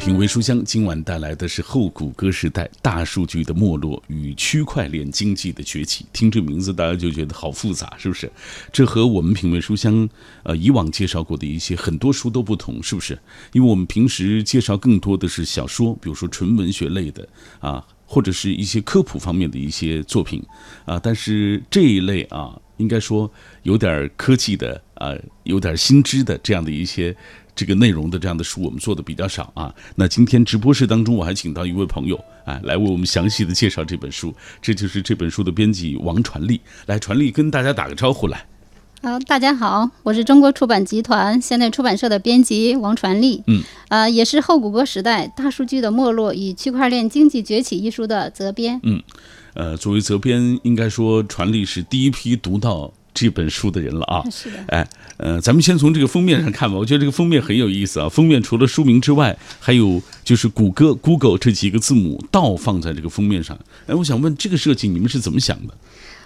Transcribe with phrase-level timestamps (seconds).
[0.00, 6.06] 品味书香，今晚带来的是后谷歌时代大数据的没落与区块链经济的崛起。
[6.10, 8.32] 听这名字，大家就觉得好复杂，是不是？
[8.72, 10.08] 这和我们品味书香
[10.42, 13.12] 呃以往介绍过的一些很多书都不同，是不是？
[13.52, 17.28] 因为我们平时介绍更多的是小说，比如说纯文学类的
[17.58, 20.42] 啊，或者是一些科普方面的一些作品
[20.86, 23.30] 啊，但是这一类啊，应该说
[23.64, 25.12] 有点科技的啊，
[25.42, 27.14] 有点新知的这样的一些。
[27.60, 29.70] 这个内容的这样的书我们做的比较少啊。
[29.94, 32.16] 那今天直播室当中我还请到一位朋友
[32.46, 34.34] 啊，来为我们详细的介绍这本书。
[34.62, 38.46] 这就是这本书的编辑王传利，来传利跟大家打个招呼来。
[39.02, 43.42] 好，大家好，我是中国出版集团现代出版社的编辑王传利。
[43.46, 48.80] 嗯，呃，也是后谷歌时代大数据的没落与区块链经济崛起一书的责编。
[48.84, 49.02] 嗯，
[49.52, 52.90] 呃，作为责编，应该说传利是第一批读到。
[53.12, 56.76] 这本书的人了啊，是的，哎，呃，咱们先从这个封面上看吧。
[56.76, 58.08] 我觉得这个封面很有意思啊。
[58.08, 63.58] 封面除了书名之外，还有就是谷歌 Google 这几个字母倒放在这个封面上。
[63.86, 65.74] 哎，我想问这个设计你们是怎么想的？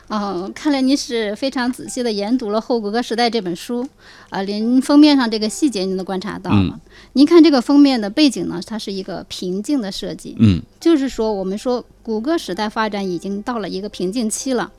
[0.09, 3.89] 哦，看来您是非常仔细的研读了《后谷歌时代》这本书
[4.29, 6.79] 啊，连封面上这个细节您都观察到了。
[7.15, 14.71] 您看这个封面的背景呢，它是一个平静的设计，嗯，就是说我们说谷歌时代发展已经到了一个瓶颈期了。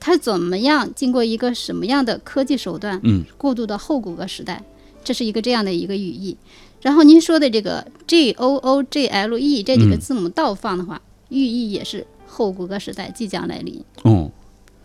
[0.00, 4.62] 它怎么样经过一个什么样的科技手段，嗯，过渡到后谷歌时代，
[5.02, 6.36] 这是一个这样的一个语义。
[6.80, 13.82] 然后您说的这个 G O O G L E 这几个字母倒放的话，寓意也是后谷歌时代即将来临。
[14.02, 14.30] 哦，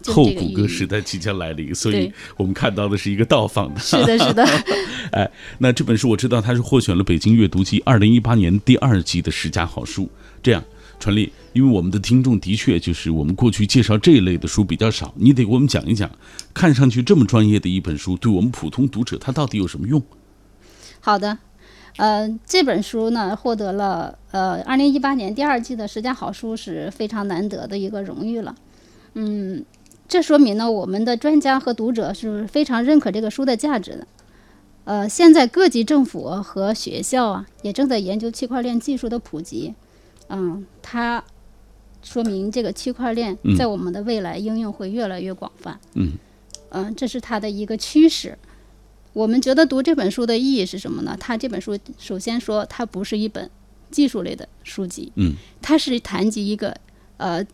[0.08, 3.80] 后谷歌时代即将来临，所以我们看到的是一个倒放的。
[3.80, 4.44] 是的，是的。
[5.14, 10.10] 哎，那这本书我知道它是获选了北京阅读季二零一八年第二季的十佳好书。
[10.42, 10.64] 这样。
[11.04, 16.10] 传力，因为我们的听众的确就是我们过去介绍这一类的书比较少，你得给我们讲一讲，
[16.54, 20.02] 看上去这么专业的一本书，对我们普通读者它到底有什么用？
[21.02, 21.38] 好的，
[21.98, 28.56] 呃，这本书呢获得了呃二零一八年第二季的十佳好书是非常难得的一个荣誉了。
[29.16, 29.66] 嗯，
[30.08, 34.08] 这说明呢我们的专家和读者是非常认可这个书的价值的。
[34.86, 39.74] 呃，现在各级政府和学校啊也正在研究区块链技术的普及。
[40.30, 41.24] 嗯，它
[42.02, 45.80] 说明这个区块链在我们的未来应用会越来越广泛。
[45.94, 46.14] 嗯，
[46.70, 48.38] 嗯，这是它的一个趋势。
[49.14, 51.16] 我们觉得读这本书的意义是什么呢？
[51.20, 53.50] 它这本书首先说它不是一本
[53.92, 56.76] 技术类的书籍，嗯，它是谈及一个
[57.18, 57.46] 呃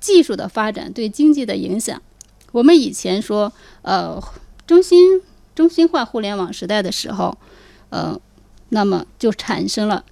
[0.00, 2.02] 技术的发展对经济的影响。
[2.50, 3.52] 我们以前说
[3.82, 4.20] 呃
[4.66, 5.22] 中心
[5.54, 7.38] 中心化互联网时代的时候，
[7.90, 8.20] 呃，
[8.70, 10.04] 那么就产生了。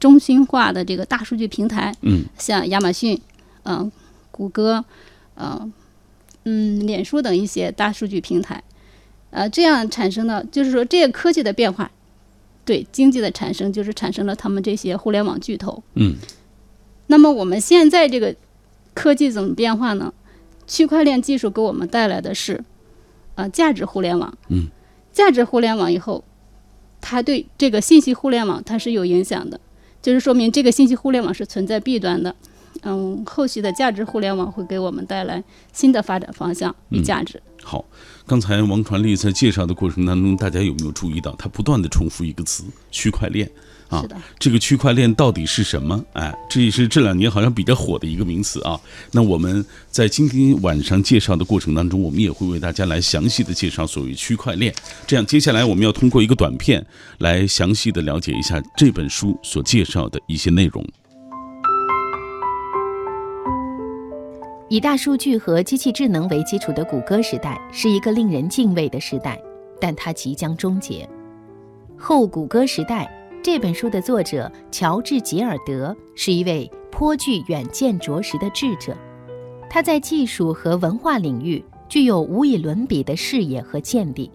[0.00, 3.20] 中心化的这个大数据平台，嗯，像亚马逊，
[3.64, 3.92] 嗯，
[4.32, 4.84] 谷歌，
[5.36, 5.72] 嗯，
[6.44, 8.64] 嗯，脸书等一些大数据平台，
[9.30, 11.90] 呃，这样产生的就是说，这些科技的变化，
[12.64, 16.16] 对经济的产生，就是产生了他们这些互联网巨头，嗯。
[17.08, 18.34] 那么我们现在这个
[18.94, 20.14] 科技怎么变化呢？
[20.66, 22.62] 区块链技术给我们带来的是，
[23.34, 24.68] 呃，价值互联网，嗯，
[25.12, 26.24] 价值互联网以后，
[27.00, 29.60] 它对这个信息互联网它是有影响的。
[30.02, 32.34] 就是说明这个信息互联网是存在弊端的，
[32.82, 37.42] 嗯，后续的价值互联网会给我们带来新的发展方向与价值。
[37.62, 37.84] 好，
[38.26, 43.50] 刚才王传利在介绍的过程当中，大家有没有注意到他不断的重复一个词“区块链”？
[43.90, 44.04] 啊，
[44.38, 46.00] 这个区块链到底是什么？
[46.12, 48.80] 哎，这也是这两年好像比较火的一个名词啊。
[49.10, 54.72] 那我们在今天晚上介绍的过程当中，我们也会为大家来详细的介绍所谓区块链。
[55.08, 56.86] 这样，接下来我们要通过一个短片
[57.18, 60.86] 来详细的了解一下这本书所介绍的一些内容。
[64.68, 69.36] 以大数据和机器智能为基础的谷歌时代是一个令人敬畏的时代，
[69.80, 71.08] 但它即将终结。
[71.98, 73.16] 后谷歌时代。
[73.42, 78.94] 这本书的作者乔治·吉尔德是一位颇具远见卓识的智者，
[79.70, 84.30] 他在技术和文化领域具有无以伦比的视野和见地。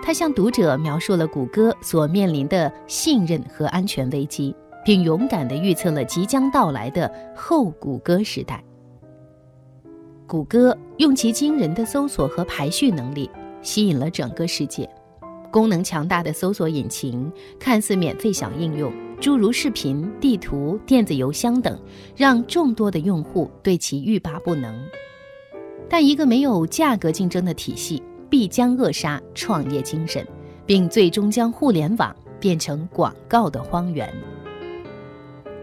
[0.00, 4.54] 他向读者描述了谷歌所面临的信任和安全危机，
[4.84, 8.62] 并勇敢地预测了即将到来的后谷歌时代。
[10.28, 13.28] 谷歌用其惊人的搜索和排序能力
[13.60, 14.88] 吸引了整个世界。
[15.54, 17.30] 功能强大的搜索引擎，
[17.60, 21.78] 看似免费小应用，诸如视频、地图、电子邮箱等，
[22.16, 24.74] 让众多的用户对其欲罢不能。
[25.88, 30.26] 但一个没有价格竞争的体系，必将扼杀创业精神，
[30.66, 34.12] 并最终将互联网变成广告的荒原。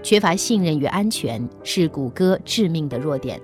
[0.02, 3.42] 缺乏信任与安全是谷歌致命的弱点，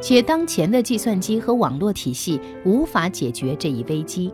[0.00, 4.32] 且当前的计算机和网络体系无法解决这一危机。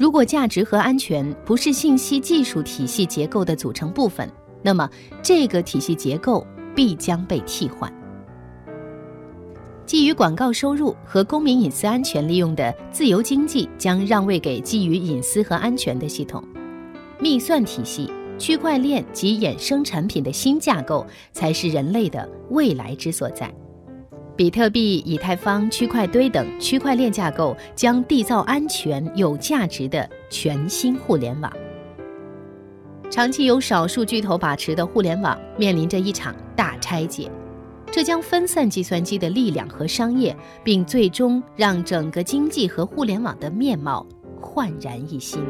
[0.00, 4.26] 如果价值和安全不是信息技术体系结构的组成部分，
[4.62, 4.88] 那么
[5.22, 7.92] 这个体系结构必将被替换。
[9.84, 16.42] 基于广告收入和公民隐私安全利用的自由经济将让位给基于隐私和安全的系统，
[17.18, 23.52] 密算体系、区块链及衍生产品的新架构才是人类的未来之所在。
[24.40, 31.52] 比特币、以太坊、区块堆等区块链架构将缔造安全、有价值的全新互联网。
[33.10, 37.30] 长期由少数巨头把持的互联网面临着一场大拆解。
[37.92, 40.34] 这将分散计算机的力量和商业，
[40.64, 44.06] 并最终让整个经济和互联网的面貌
[44.40, 45.44] 焕然一新。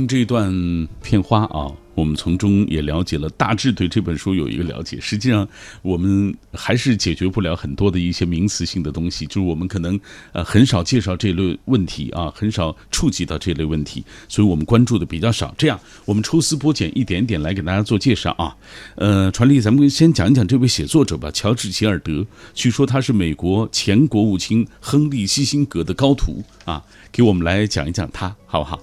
[0.00, 1.70] 听这段片花啊。
[1.96, 4.98] 我们从中也了解了，大致对这本书有一个了解。
[4.98, 5.46] 实际上，
[5.82, 10.00] 我们还是解决不了很多的一些名词性的东西，就是我们可能
[10.32, 15.54] 呃很少介绍这类问题啊，很少触及到这类问题，所以我们关注的比较少。
[15.58, 18.56] 这样，我们抽丝剥茧，一点点来给大家做介绍啊。
[18.94, 22.24] 呃，传丽，咱们先讲一讲这位写作者吧，乔治·吉尔德。
[22.54, 26.82] 据说他是美国前国务卿亨利·基辛格的高徒啊，
[27.12, 28.80] 给我们来讲一讲他，好不好？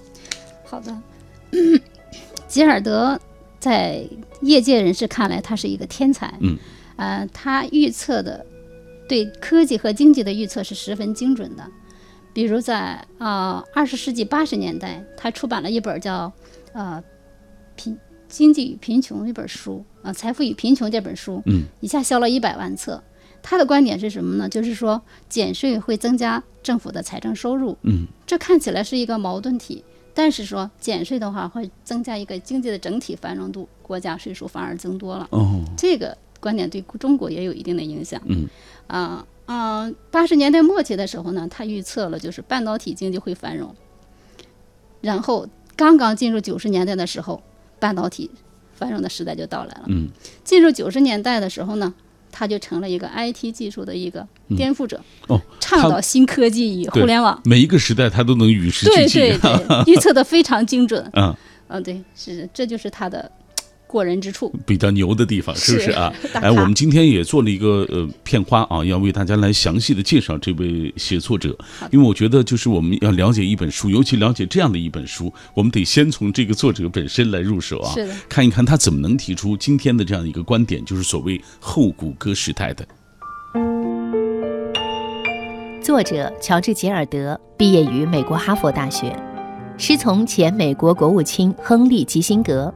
[0.64, 0.96] 好的。
[2.46, 3.20] 吉尔德
[3.58, 4.02] 在
[4.42, 6.32] 业界人士看来，他是一个天才。
[6.40, 6.56] 嗯，
[6.96, 8.44] 呃，他预测的
[9.08, 11.68] 对科技和经济的预测是十分精准的。
[12.32, 16.26] 比如在啊二十世纪八十年代，他出版了一本叫
[16.72, 17.02] 《呃
[17.74, 17.98] 贫
[18.28, 23.02] 经济与贫穷》一本书，啊《财富与贫穷》这本书，嗯，一下销了一百万册。
[23.42, 24.48] 他的观点是什么呢？
[24.48, 27.76] 就是说减税会增加政府的财政收入。
[27.82, 29.84] 嗯，这看起来是一个矛盾体。
[30.18, 35.28] 但是说减税的话，会增加一个经济的整体繁荣度，国家税收反而增多了。
[35.30, 38.20] 哦，这个观点对中国也有一定的影响。
[38.26, 38.48] 嗯，
[38.88, 43.72] 啊啊，八十年代末期的时候呢，他预测了就是半导体经济会繁荣。
[45.00, 47.40] 然后刚刚进入九十年代的时候，
[47.78, 48.28] 半导体
[48.74, 49.84] 繁荣的时代就到来了。
[49.86, 50.08] 嗯，
[50.42, 51.94] 进入九十年代的时候呢。
[52.30, 54.26] 他就成了一个 IT 技术的一个
[54.56, 57.40] 颠覆者哦，倡导新科技与互联网。
[57.44, 61.08] 每一个时代他都能与时俱进，对对对， 预测的非常精准。
[61.14, 61.34] 嗯
[61.68, 63.30] 嗯，对，是这就是他的。
[63.88, 66.12] 过人之处，比较牛的地方，是不是啊？
[66.34, 71.56] 哎，我们今天也做了一个呃片花啊，要为大家来详细的介绍这位写作者，
[71.90, 82.86] 因为我觉得就是我们要了解一本书，尤其了解这样的一本书，我们得先从这个作者本身来入手啊，是，看一看他怎么能提出今天的这样一个观点，就是所谓后谷歌时代的。
[85.82, 89.16] 作者乔治·杰尔德毕业于美国哈佛大学，
[89.78, 92.72] 师从前美国国务卿亨利·基辛格。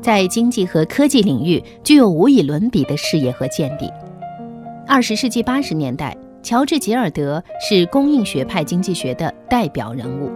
[0.00, 3.90] 在经济和科技领域具有无以伦比的事业和见地。
[4.86, 10.30] 二十世纪八十年代，乔治·吉尔德是供应学派经济学的代表人物，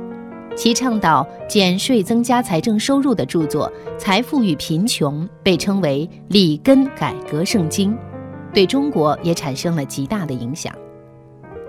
[0.54, 7.96] 其倡导减税增加财政收入的著作《财富与贫穷》被称为里根改革圣经，
[8.52, 10.72] 对中国也产生了极大的影响。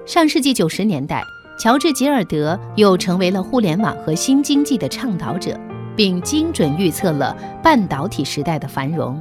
[0.05, 1.23] 上世纪九十年代，
[1.57, 5.59] 乔治·吉尔德又成为了互联网和新经济的倡导者。
[5.95, 9.19] 并精准预测了半导体时代的繁荣，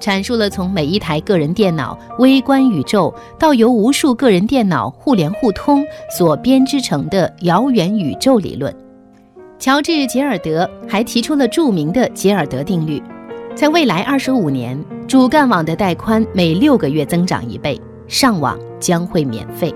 [0.00, 8.74] 阐述了从每一台个人电脑微观宇宙到由无数个人电脑互联互通所编织成的遥远宇宙理论。
[9.58, 13.02] 乔治·杰尔德还提出了著名的杰尔德定律：
[13.54, 14.78] 在未来二十五年，
[15.08, 19.74] 主干网的带宽每六个月增长一倍，上网将会免费。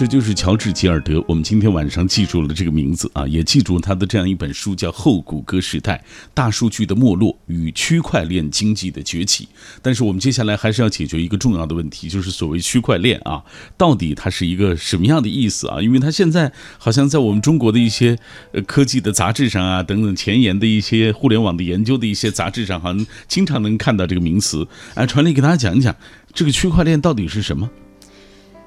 [0.00, 1.22] 这就是乔治·吉尔德。
[1.28, 6.02] 我们今天晚上记住了这个名字啊，也记住他的这样一本书，叫《后谷歌时代：
[6.32, 9.44] 大数据的没落与区块链经济的崛起》。
[9.82, 13.44] 但是我们接下来还是要解决一个重要的问题，就是所谓区块链啊，
[13.76, 15.82] 到底它是一个什么样的意思啊？
[15.82, 18.18] 因为它现在好像在我们中国的一些
[18.54, 24.66] 呃科技的杂志上啊，等等前沿的一些互联网的研究的一些杂志上，好像经常能看到这个名词。
[24.94, 25.94] 哎，传力给大家讲一讲，
[26.32, 27.68] 这个区块链到底是什么？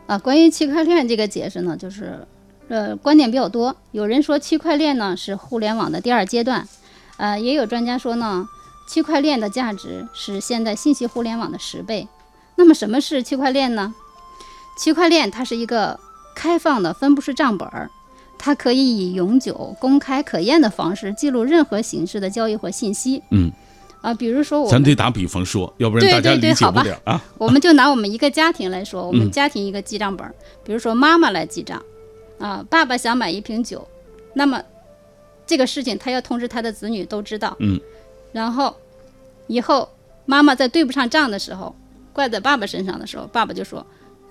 [0.05, 2.27] 啊，关于区块链这个解释呢，就是，
[2.67, 3.75] 呃，观点比较多。
[3.91, 6.67] 有人说区块链呢是互联网的第二阶段，
[7.17, 8.45] 呃，也有专家说呢，
[8.89, 12.07] 区块链的价值是现在信息互联网的十倍。
[12.55, 13.93] 那么什么是区块链呢？
[14.77, 15.99] 区块链它是一个
[16.35, 17.89] 开放的分布式账本儿，
[18.37, 23.23] 它可以以永久、公开、可验的方式记录任何形式的交易或信息。
[23.31, 23.51] 嗯。
[24.03, 27.23] 啊，比如说我，咱得打比方说，要不然大家理解不了啊。
[27.39, 30.27] 我们就拿我们一个家庭来说，我们家庭一个记账本，
[30.65, 31.81] 比如说妈妈来记账，
[32.37, 33.87] 啊，爸爸想买一瓶酒，
[34.33, 34.61] 那么
[35.47, 37.79] 这个事情他要通知他的子女都知道，嗯，
[38.33, 38.75] 然后
[39.47, 39.87] 以后
[40.25, 41.73] 妈妈在对不上账的时候，
[42.11, 43.85] 怪在爸爸身上的时候，爸爸就说：“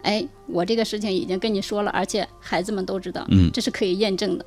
[0.04, 4.44] 哎，我这个事情已经跟你说了，而且孩子们都知道，嗯这是可以验证的。”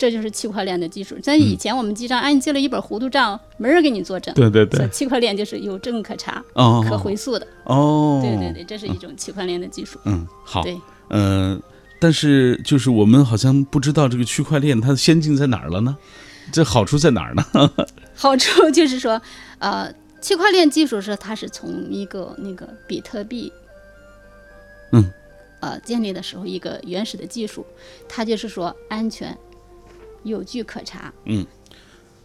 [0.00, 1.14] 这就是区块链的技术。
[1.18, 4.34] 在以前我们记账，哎，你记了一本糊涂账，没人给你作证。
[4.34, 7.46] 对对对，区块链就是有证可查、哦，可回溯的。
[7.64, 10.00] 哦，对对对，这是一种区块链的技术。
[10.06, 11.60] 嗯，好，对，呃，
[12.00, 15.94] 但是就是我们好像不知道这个区块链它先进在哪儿了呢？
[16.50, 17.44] 这好处在哪儿呢？
[18.16, 19.20] 好处就是说，
[19.58, 19.92] 呃，
[20.22, 23.52] 区块链技术是它是从一个那个比特币，
[24.92, 25.12] 嗯，
[25.60, 27.66] 呃建立的时候一个原始的技术，
[28.08, 29.36] 它就是说安全、
[30.24, 31.46] 有据可查，嗯。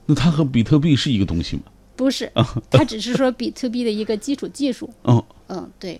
[0.05, 1.63] 那它和比特币是一个东西吗？
[1.95, 2.31] 不是，
[2.69, 4.89] 它只是说比特币的一个基础技术。
[5.03, 5.99] 哦，嗯，对，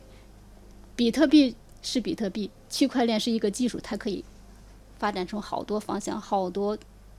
[0.96, 4.24] 比特币是比特币，区块链是一个技术，它可以
[5.00, 6.78] 发展出好多方向、好多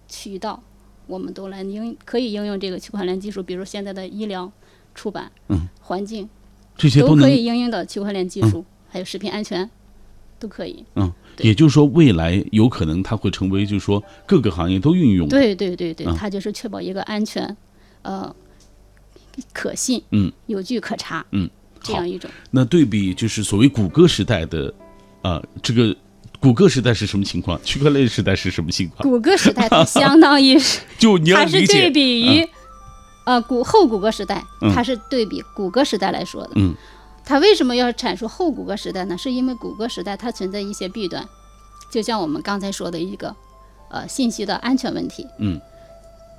[0.09, 0.63] 渠道，
[1.07, 4.53] 我们都来应可以应用这个区块链技术，比如现在的医疗、
[4.95, 5.69] 出版、嗯。
[5.81, 6.29] 环境
[6.77, 9.69] 这些能都可以应用到区块链技术，还有食品安全
[10.47, 10.85] 都可以。
[10.95, 15.29] 嗯，也就是说，未来有可能它会成为，就是说各个行业都运用。
[15.29, 17.57] 对对对对，嗯它就是确保一个安全，
[18.03, 18.35] 呃，
[19.53, 21.51] 可信，嗯，有据可查，嗯，
[21.83, 22.31] 这样一种。
[22.53, 24.73] 那对比就是所谓谷歌时代的，
[25.23, 25.95] 啊、这个
[26.39, 27.61] 谷歌时代是什么情况？
[27.65, 29.03] 区块链时代是什么情况？
[29.03, 30.81] 谷歌时代它相当于是。
[30.97, 32.49] 就你要它是对比于、
[33.25, 36.51] 呃古后谷歌时代，嗯它是对比谷歌时代来说的。
[36.55, 36.73] 嗯，
[37.27, 39.19] 它为什么要阐述后谷歌时代呢？
[39.19, 41.29] 是因为谷歌时代它存在一些弊端，
[41.91, 43.35] 就像我们刚才说的一个
[43.91, 45.27] 呃信息的安全问题。
[45.41, 45.61] 嗯，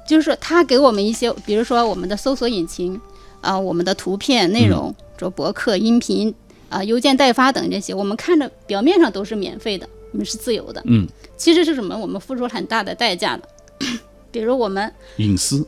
[0.08, 3.00] 就是说它给我们一些，比如说我们的搜索引擎
[3.42, 6.34] 啊、我们的图片内容，说博客、音频
[6.70, 11.96] 啊、邮件代发等这些，我们看着表面上都是免费的，我们是自由的，嗯，其实是什么？
[11.98, 13.44] 我们付出了很大的代价的。
[14.32, 15.66] 比如我们隐私，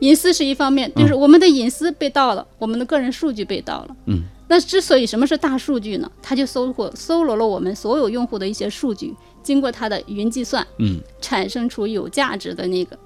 [0.00, 3.96] 隐私是一方面，就是我们的隐私被盗了，我们的个人数据被盗了。
[4.06, 6.10] 嗯，那之所以什么是大数据呢？
[6.20, 9.14] 它就搜获搜罗了我们所有用户的一些数据，
[9.44, 12.98] 经过它的云计算，嗯，产生出有价值的那个，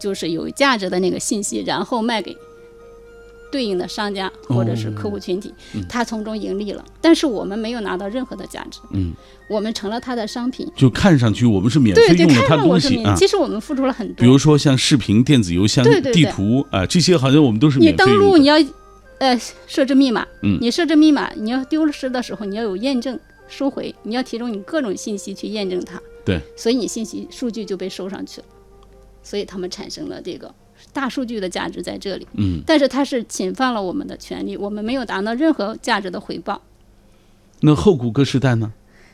[0.00, 2.34] 就是有价值的那个信息，然后卖给
[3.52, 5.52] 对应的商家或者是客户群体，
[5.90, 6.82] 它从中盈利了。
[7.02, 9.12] 但是我们没有拿到任何的价值，嗯，
[9.50, 10.66] 我们成了它的商品。
[10.74, 13.14] 就看上去我们是免费用了它的上我是免，东西啊。
[13.14, 14.22] 其实我们付出了很多。
[14.22, 18.26] 比如说像视频、电子邮箱、对对对地图啊、这些好像我们都是你登免费用的。
[18.30, 18.56] 录你要
[19.18, 23.18] 呃设置密码，嗯你设置密码，你要丢失的时候你要有验证
[23.48, 26.00] 收回，你要提供你各种信息去验证它。
[26.24, 28.46] 对，所以你信息数据就被收上去了，
[29.22, 30.52] 所以他们产生了这个
[30.92, 32.26] 大数据的价值在这里。
[32.34, 36.60] 嗯，但是它是侵犯了我们的权利，我们没有达到任何价值的回报。
[37.60, 38.72] 那后谷歌时代呢？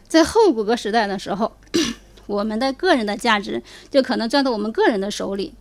[0.08, 1.52] 在后谷歌时代的时候，
[2.26, 5.52] 我们的个人的价值就可能钻到我们个人的手里，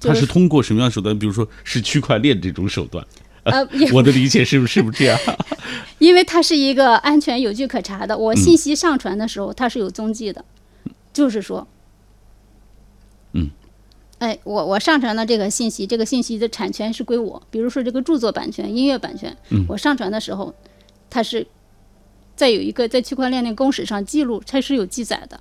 [0.00, 1.16] 它是通过什么样的手段？
[1.18, 3.06] 比如说是区块链这种手段。
[3.44, 5.18] 呃，我的理解是不是是不是这样？
[5.98, 10.44] 因为它是一个安全有据可查的，我信息上传的时候它是有踪迹的，
[11.12, 11.66] 就是说，
[13.32, 13.50] 嗯，
[14.18, 20.54] 哎，我我上传的这个信息，这个信息的产权是归我，比如说这个著作版权、音乐版权，嗯我上传的时候，
[21.08, 21.46] 它是
[22.34, 25.40] 在有一个在区块链那个公史上记录，它是有记载的。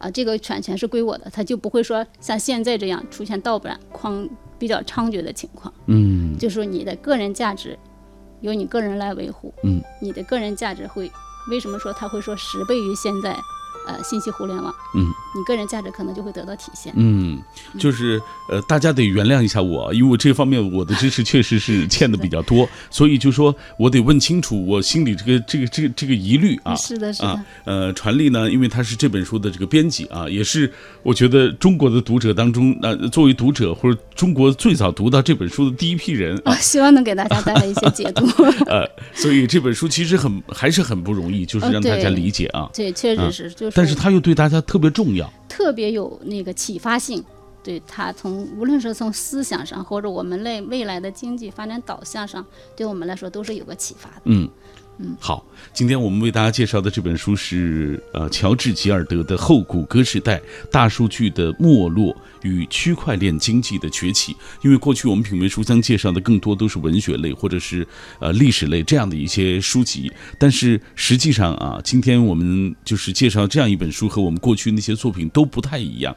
[0.00, 4.28] 啊，这个产权是归我的，他就不会说像现在这样出现盗版框
[4.58, 5.72] 比较猖獗的情况。
[5.86, 7.78] 嗯就是说你的个人价值
[8.40, 11.10] 由你个人来维护，嗯，你的个人价值会
[11.50, 13.36] 为什么说他会说十倍于现在
[13.86, 14.74] 呃信息互联网？
[14.94, 16.92] 嗯，你个人价值可能就会得到体现。
[16.96, 17.40] 嗯，
[17.78, 26.74] 就是呃，大家得原谅一下我，因为我这方面我的知识确实是 欠的比较多，所以就说我得问清楚我心里这个这个这个这个疑虑啊。
[26.76, 30.70] 是的，是的，啊，呃，传力呢，因为他是这本书的这个编辑啊，也是
[31.02, 38.26] 我觉得中国的读者当中，呃，作为读者或者中国最早读到这本书的第一批人啊啊，，希望能给大家带来一些解读。
[38.66, 42.68] 呃，所以这本书其实很还是很不容易，就是呃让大家理解啊。
[42.74, 47.24] 对确实是，就是但是他又对大家特别重要，特别有那个启发性。
[47.62, 52.42] 对他从无论是从思想上，或者我们类未来的经济发展导向上，
[52.74, 54.22] 对我们来说都是有个启发的。
[54.24, 54.48] 嗯，
[55.18, 60.40] 好，今天我们为大家介绍的这本书是呃乔治吉尔德的《后谷歌时代：
[60.70, 64.32] 大数据的没落与区块链经济的崛起》。
[64.62, 67.86] 因为过去我们品味书香介绍的更多都是文学类或者是
[68.18, 76.14] 呃历史类这样的一些书籍，但是实际上啊，今天我们就是介绍这样一本书，和我们过去那些作品都不太一样。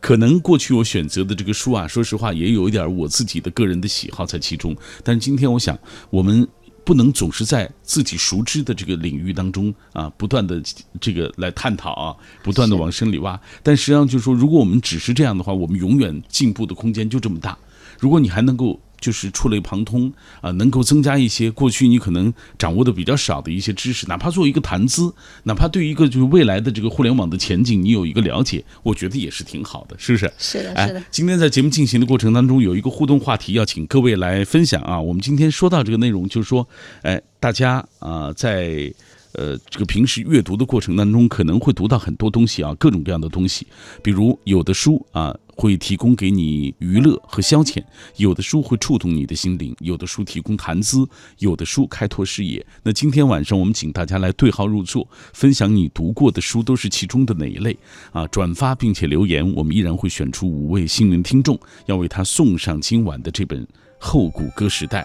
[0.00, 5.78] 可能过去我选择的这个书啊，说实话也有一点我自己的个人的喜好在其中，但今天我想
[6.10, 6.48] 我们。
[6.84, 10.62] 不能总是在自己熟知的这个领域当中啊，不断的
[11.00, 13.40] 这个来探讨啊，不断的往深里挖。
[13.62, 17.56] 但实际上就是说，如果我们只是这样的话，我们永远进步的空间就这么大。
[17.98, 18.78] 如果你还能够。
[19.04, 30.32] 就是触类旁通啊，能够增加一些过去你可能掌握的比较少的一些知识，哪怕做一个谈资，哪怕对于一个就是未来的这个互联网的前景，你有一个了解，我觉得也是挺好的，是不是？
[30.38, 31.02] 是的，是的。
[31.10, 34.98] 今天在节目进行的过程当中，有一个互动话题要请各位来分享啊。
[34.98, 36.66] 我们今天说到这个内容，就是说，
[37.02, 38.90] 哎，大家啊，在。
[39.36, 43.66] 呃，这个平时阅读的过程当中，可能会读到很多东西啊，各种各样的东西。
[44.00, 47.82] 比如有的书啊，会提供给你娱乐和消遣；
[48.16, 51.06] 有的书会触动你的心灵；有的书提供谈资；
[51.38, 52.64] 有的书开拓视野。
[52.82, 57.76] 那今天晚上我们请大家来对号入座，分享你读过的书都是其中的哪一类
[58.12, 58.26] 啊？
[58.28, 63.64] 转发并且留言，我们依然会选出五位幸运听众，要为他送上今晚的这本
[63.98, 65.02] 《后谷歌时代》。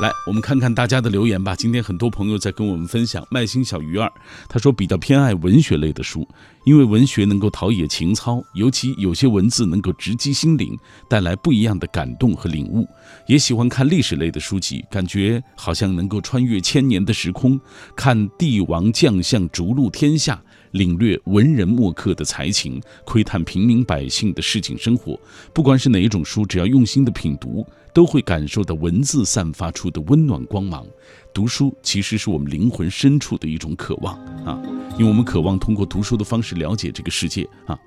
[0.00, 1.54] 来，我们看看大家的留言吧。
[1.54, 3.24] 今天很多朋友在跟我们分享。
[3.30, 4.10] 麦心小鱼儿
[4.48, 6.28] 他说比较偏爱文学类的书，
[6.64, 10.76] 因为文学能够陶冶情操，尤其有些文字能够直击心灵，
[11.08, 12.84] 带来不一样的感动和领悟。
[13.28, 17.60] 也喜欢看历史类的书籍，感觉好像能够穿越千年的时空，
[17.94, 20.42] 看帝王将相逐鹿天下。
[20.74, 25.18] 领略文人墨客的才情，窥探平民百姓的市井生活。
[25.52, 30.84] 不管是哪一种书，只要用心的品读，都会感受到文字散发出的温暖光芒。
[31.32, 34.60] 读书其实是我们灵魂深处的一种渴望啊，
[34.98, 37.78] 因为我们渴望通过读书的方式了解这个世界啊。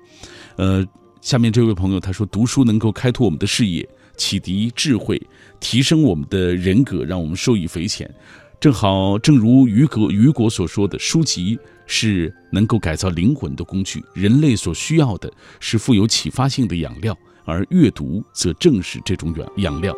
[0.56, 0.86] 呃，
[1.20, 5.20] 下面这位朋友他说，读书能够开拓我们的视野，启迪智慧，
[5.60, 8.10] 提升我们的人格，让我们受益匪浅。
[8.60, 14.02] 正好，正如雨果雨果所说的，书籍是能够改造灵魂的工具。
[14.14, 19.96] 人类所需要的是富有启发性的养料，而阅读则正是这种养养料。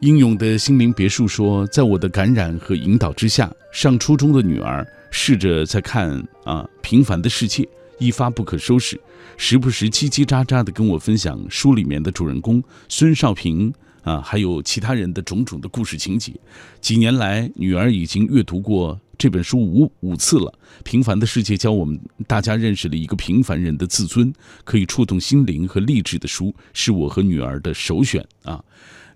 [0.00, 6.08] 英勇的心灵别墅说，在我的感染和引导之下，上初中的女儿试着在看
[6.44, 7.62] 啊《平凡的世界》，
[7.98, 8.98] 一发不可收拾，
[9.36, 13.70] 时不时叽叽喳喳地跟我分享书里面的主人公孙少平。
[14.02, 16.32] 啊，还有其他人的种种的故事情节。
[16.80, 20.52] 几年来，女儿已经阅读过这本书五五次了。
[20.84, 24.32] 平凡的世界教我们大家认识了一个平凡人的自尊，
[24.64, 28.62] 可以触动心灵和励志的书，是我和女儿的首选啊。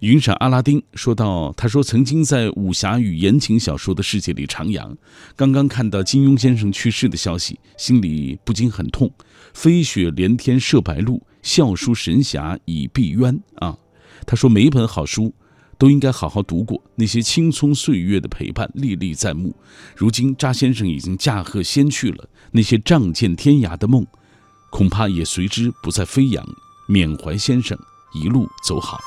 [0.00, 4.94] 云闪阿拉丁说到，他说曾经在武侠与言情小说的世界里徜徉，
[5.34, 9.10] 刚刚看到金庸先生去世的消息，心里不禁很痛。
[9.54, 13.78] 飞雪连天射白鹿，笑书神侠倚碧渊啊。
[14.26, 15.32] 他说：“每一本好书，
[15.78, 16.82] 都应该好好读过。
[16.96, 19.54] 那些青葱岁月的陪伴历历在目。
[19.94, 24.04] 如今查先生已经驾鹤仙去了，那些仗剑天涯的梦，
[24.70, 26.44] 恐怕也随之不再飞扬。
[26.88, 27.78] 缅怀先生，
[28.14, 28.98] 一路走好。”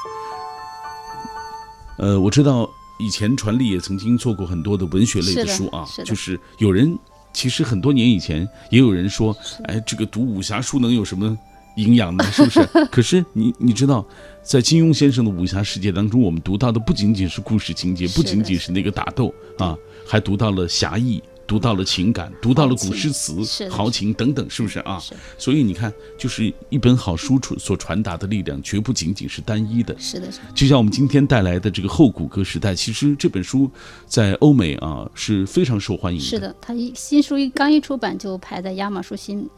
[2.00, 6.98] 呃，我知道以前传力也曾经做过很多的文学类的书啊，就是有人
[7.34, 9.36] 其实很多年以前也有人说
[9.68, 11.38] ：“哎，这个读武侠书能有什么？”
[11.76, 12.66] 营养的，是不是？
[12.92, 14.06] 可是你你知道，
[14.44, 25.02] 在金庸先生的武侠世界当中，我们读到的不仅仅是故事情节，不仅仅是那个打斗啊，还读到了侠义，读到了情感，读到了古诗词、豪情等等，是不是啊？
[25.38, 29.96] 所以你看，就是一本好书传所传达的力量，绝不仅仅是单一的。
[29.98, 33.70] 是的，就像我们今天带来的这个后谷歌时代，其实这本书
[34.06, 36.26] 在欧美啊是非常受欢迎的。
[36.26, 39.50] 是的，它一新书一刚一出版就排在亚马逊新。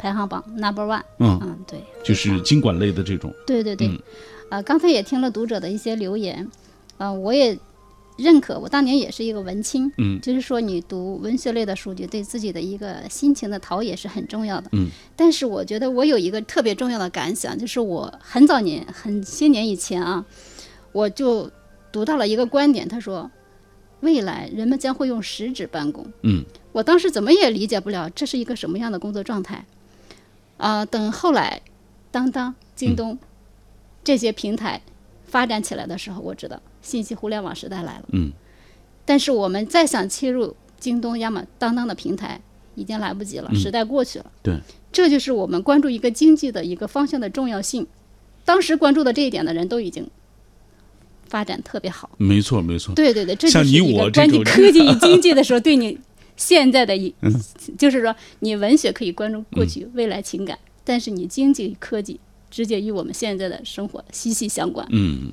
[0.00, 3.30] 排行榜 number one，嗯嗯，对，就是经管类的这种。
[3.46, 3.90] 对对对，
[4.48, 6.48] 呃，刚才也听了读者的一些留言，
[6.96, 7.58] 呃，我也
[8.16, 14.88] 认可，我当年也是一个文青，嗯，就是说你读文学类的书籍，对自己的一个心情的陶冶是很重要的，嗯。
[15.14, 20.24] 但是我觉得我有一个特别重要的感想，就是我很早年很些年以前啊，
[20.92, 21.50] 我就
[21.92, 23.30] 读到了一个观点，他说，
[24.00, 29.62] 未来人们将会用食指办公，嗯，我当时怎么也理解不了这是一个什么样的工作状态。
[30.60, 31.62] 啊，等后来，
[32.10, 33.18] 当当、京东
[34.04, 34.82] 这些平台
[35.24, 38.04] 发展起来的时候，我知道信息互联网时代来了。
[38.12, 38.30] 嗯。
[39.06, 42.40] 但是我们再想切入京东、亚马、当当的平台，
[42.74, 44.30] 已经来不及了，时代过去了。
[44.42, 44.58] 对。
[44.92, 47.86] 这就是我们关注一个经济的一个方向的重要性。
[48.44, 50.08] 当时关注的这一点的人都已经
[51.28, 52.10] 发展特别好。
[52.18, 52.94] 没错，没错。
[52.94, 55.98] 对对对，这是一个关注科技与 经济的时候，对你。
[56.40, 57.14] 现在的一，
[57.76, 62.18] 就是说，你文学可以关注过去、未来情感，但是你经济科技
[62.50, 64.86] 直接与我们现在的生活息息相关。
[64.90, 65.30] 嗯，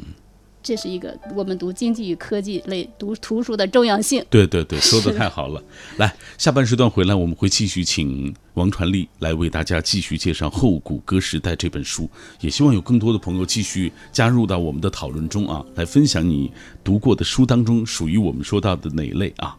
[0.62, 4.22] 这是一个我们读经济与科技类读图书的重要性。
[4.30, 5.64] 对对对， 说的太好了。
[5.96, 12.10] 来，下半时段回来，我们会继续请王传利来为大家继续介绍《后谷歌时代》这本书，
[12.42, 16.52] 也希望有更多的朋友继续加入到我们的讨论中啊，来分享你
[16.84, 19.58] 读过的书当中属于我们说到的哪一类啊。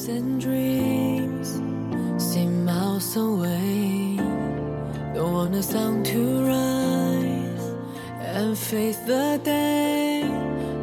[0.00, 1.60] Hopes and dreams
[2.16, 4.16] seem miles away.
[5.14, 7.66] Don't want the sun to rise
[8.18, 10.24] and face the day.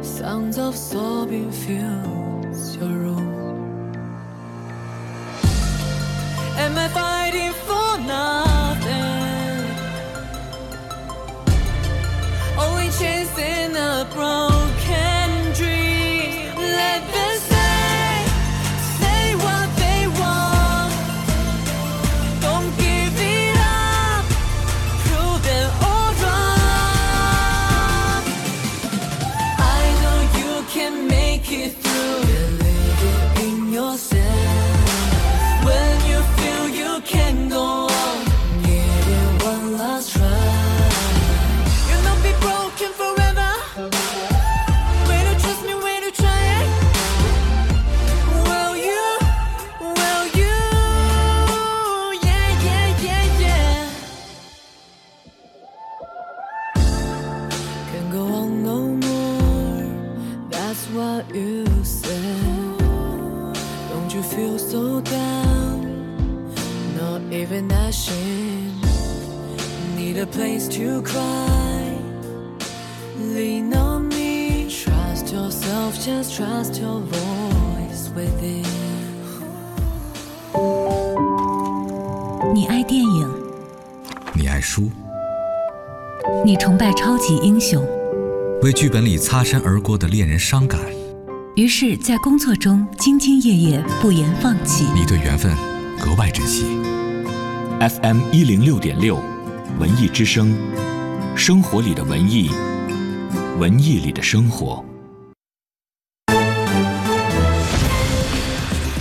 [0.02, 3.92] Sounds of sobbing fills your room.
[6.56, 9.64] Am I fighting for nothing?
[12.56, 14.67] Only chasing a broken
[89.28, 90.80] 擦身而过的恋人伤感，
[91.54, 94.86] 于是，在工作中兢兢业业，不言放弃。
[94.94, 95.54] 你对缘分
[96.00, 96.64] 格外珍惜。
[97.78, 99.22] FM 一零六点六，
[99.78, 100.56] 文艺之声，
[101.36, 102.50] 生活里的文艺，
[103.58, 104.82] 文艺里的生活。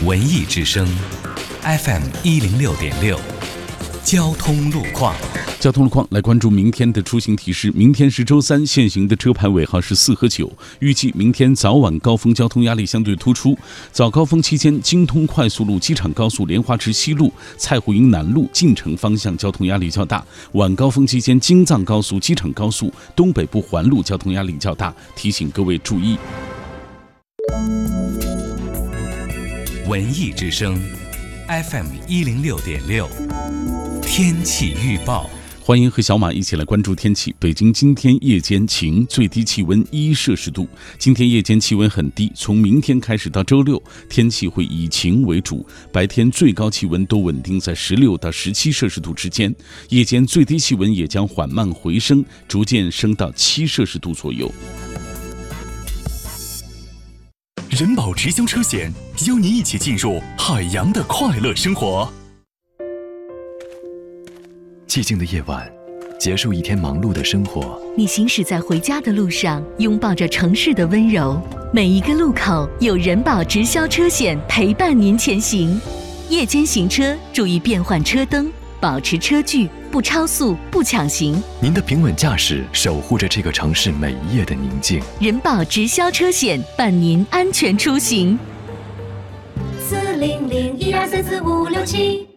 [0.03, 0.85] 文艺之声
[1.61, 3.17] ，FM 一零六点六，
[4.03, 5.15] 交通路况。
[5.59, 7.71] 交通路况来关注明天的出行提示。
[7.71, 10.51] 明天是周三，限行的车牌尾号是四和九。
[10.79, 13.57] 预计明天早晚高峰交通压力相对突出。
[13.91, 20.23] 早高峰期间，京通快速路、机场高速、莲花池西路、蔡湖营南路进城方向交通压力较大。
[20.53, 26.17] 晚高峰期间，京藏高速、机场高速、东北部环路交通压力较大，提醒各位注意。
[29.87, 30.79] 文艺之声
[31.47, 33.09] ，FM 一零六点六，
[34.01, 35.29] 天气预报。
[35.67, 37.35] 欢迎和小马一起来关注天气。
[37.37, 40.65] 北京今天夜间晴，最低气温一摄氏度。
[40.97, 49.53] 今天夜间气温很低，从明天开始到周六，天气会以晴为主，白天最高气温都稳定在十六到十七摄氏度之间，
[49.89, 54.49] 夜间最低气温也将缓慢回升，逐渐升到七摄氏度左右。
[57.71, 58.89] 人保直销车险
[59.27, 62.09] 邀您一起进入海洋的快乐生活。
[64.87, 65.69] 寂静的夜晚，
[66.17, 67.79] 结束一天忙碌的生活。
[67.95, 71.39] 你行驶在回家的路上，拥抱着城市的温柔。
[71.73, 75.79] 每一个路口有人保直销车险陪伴您前行。
[76.29, 81.41] 夜间行车注意变换车灯，保持车距，不超速，不抢行。
[81.59, 85.01] 您的平稳驾驶守护着这个城市每一夜的宁静。
[85.19, 88.39] 人保直销车险伴您安全出行。
[89.85, 92.36] 四零零一二三四五六七。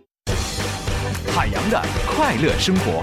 [1.41, 3.01] 海洋的快乐生活。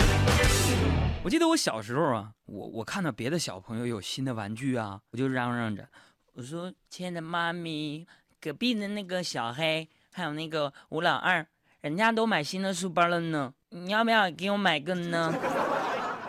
[1.23, 5.89] 我记得我小时候啊，我我看到别的小朋友有新的玩具啊，我就嚷嚷着，
[6.33, 8.05] 我说：“亲爱的妈咪，
[8.39, 11.47] 隔壁的那个小黑，还有那个吴老二，
[11.81, 15.33] 人家都买新的书包了呢，你要不要给我买个呢？”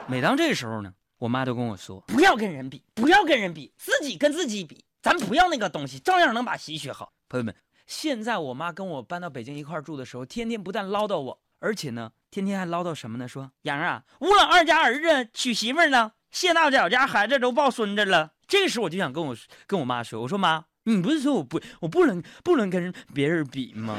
[0.09, 7.55] 每当这时候呢，我妈都跟我说：“不要跟人比，不要跟人比，自己跟自己比，咱不要那个东西，照样能把习学好。”朋友们，
[7.87, 11.39] 现在我妈跟我搬到北京一块住的时候，天天不但唠叨我。
[11.61, 13.27] 而且呢，天天还唠叨什么呢？
[13.27, 18.33] 说杨啊，吴老二家儿子娶媳妇呢，谢大脚家孩子都抱孙子了。
[18.47, 23.97] 这时候我就想跟我跟我妈说，我说妈，你不是说我不我不能不能跟别人比吗？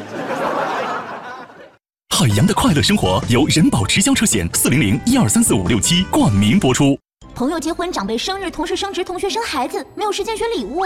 [2.10, 7.00] 海洋的快乐生活由人保直销车险四零零一二三四五六七冠名播出。
[7.40, 10.82] 朋友结婚、长辈生日、同事升职、同学生孩子，没有时间选礼物。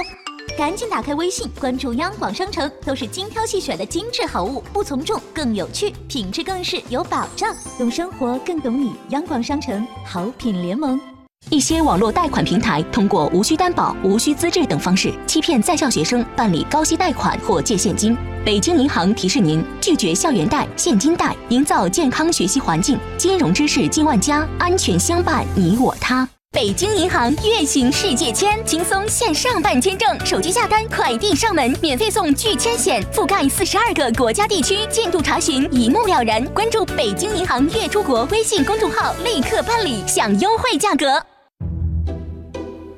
[0.55, 7.55] 赶紧打开微信，关注央广商城，都是精挑细选的精致好物，不从众，更有趣，品质更是有保障。
[7.79, 8.93] 懂生活，更懂你。
[9.09, 11.01] 央广商城好品联盟。
[11.49, 18.17] 一些网络贷款平台通过无需担保、无需资质等方式，欺骗在校学生办理高息贷款或借现金。
[18.43, 22.97] 北京银行提示您：拒绝校园贷、现金贷，营造健康学习环境。
[23.17, 26.27] 金融知识进万家，安全相伴你我他。
[26.51, 36.43] 北京银行月行世界签，轻松线上办签证，手机下单，快递上门，免费送拒签险，覆盖四十二个国家地区，进度查询一目了然。
[36.47, 41.23] 关注北京银行月出国微信公众号，立刻办理，享优惠价格。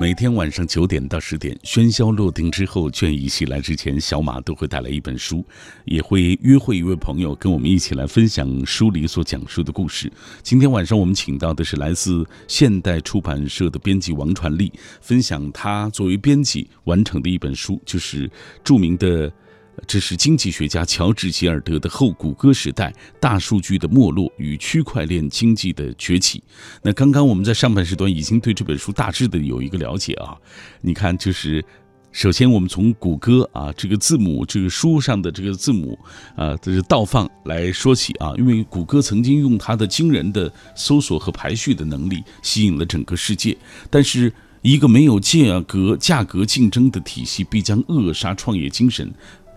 [0.00, 5.44] 每天晚上九点到十点，喧嚣落定之后，倦意袭来之前，小马都会带来一本书，
[5.86, 10.08] 也会约会一位朋友，跟我们一起来分享书里所讲述的故事。
[10.40, 18.30] 今天晚上我们请到的是来自现代出版社的编辑王传利，分享他作为编辑完成的一本书，就是
[18.62, 19.32] 著名的。
[19.86, 26.38] 这是经济学家乔治·吉尔德的《后谷歌时代：大数据的没落与区块链经济的崛起》。
[26.82, 30.36] 那刚刚我们在上半时段已经对这本书大致的有一个了解啊。
[30.80, 31.64] 你看，就是
[32.10, 35.98] 首先我们从谷歌啊这个字母，这个书上的这个字母
[36.34, 38.32] 啊，这是倒放来说起啊。
[38.36, 43.56] 因为谷歌曾经用它的惊人的搜索和排序的能力吸引了整个世界，
[43.90, 49.08] 但是一个没有价格价格竞争的体系，必将扼杀创业精神。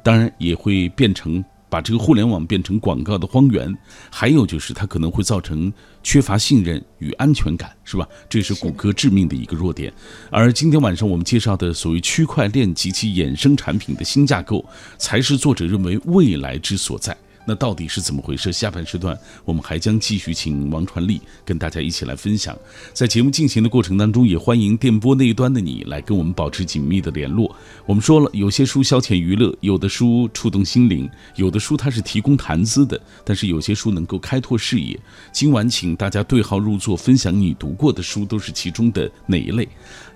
[0.03, 3.73] 当然也会变成把这个互联网变成广告的荒原，
[4.09, 5.71] 还有就是它可能会造成
[6.03, 8.05] 缺乏信任与安全感，是吧？
[8.29, 9.93] 这是谷歌致命的一个弱点。
[10.29, 14.65] 而今天晚上我们介绍的所谓区块链及其衍生产品的新架构，
[14.97, 17.15] 才是作者认为未来之所在。
[17.45, 18.51] 那到底是怎么回事？
[18.51, 22.57] 下半时段我们还将继续请王传利跟大家一起来分享。
[22.93, 27.55] 在节目进行的过程当中，也欢迎电波那一端的你来跟我们保持紧密的联络。
[27.85, 34.99] 我们说了，有些书消遣娱乐，有的书触动心灵，有的书它是提供谈资的，但是有些书能够开拓视野。
[35.31, 39.67] 今晚请大家对号入座，分享你读过的书都是其中的哪一类？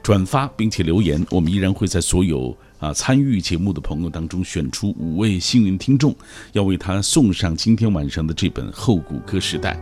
[0.03, 2.55] 转发并且留言，我们依然会在所有。
[2.85, 2.93] 啊！
[2.93, 6.15] 参与节目的朋友当中选出五位幸运听众，
[6.53, 9.73] 要为他送上今天晚上的这本《后谷歌时代》。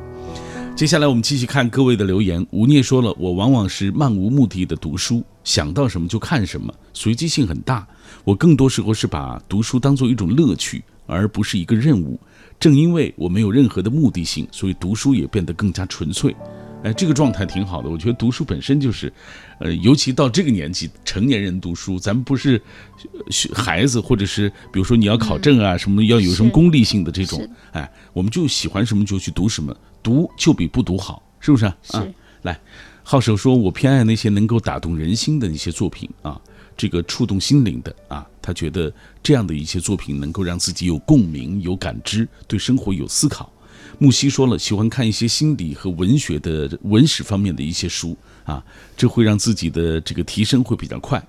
[0.75, 2.45] 接下来我们继续看各位的留言。
[2.51, 7.85] 吴聂说了：“我往往是漫无目的的读书，想到什么就看什么，随机性很大。
[8.23, 12.17] 我更多时候是把读书当做一种乐趣，而不是一个任务。
[12.57, 16.33] 正因为我没有任何的目的性，所以读书也变得更加纯粹。”
[16.83, 17.89] 哎，这个状态挺好的。
[17.89, 19.11] 我觉得读书本身就是，
[19.59, 22.61] 呃，尤其到这个年纪，成年人读书，咱们不是
[23.53, 31.77] 孩子，或者是比如说你要考证啊，什么要有什么功利性的这种，哎，我们就喜欢什么就去读什么，读就比不读好，是不是啊？
[31.91, 32.05] 啊，
[32.41, 32.59] 来，
[33.01, 36.37] 浩手说，我偏爱那些能够打动人心的一些作品啊，
[36.75, 43.49] 这个触动心灵的啊，他觉得这样的一些作品能够让自己有共鸣、有感知，对生活有思考。
[44.03, 48.61] 木西说了，喜欢看一些心理和文学的文史方面的一些书啊，
[48.97, 51.25] 这会让自己的这个提升会比较快。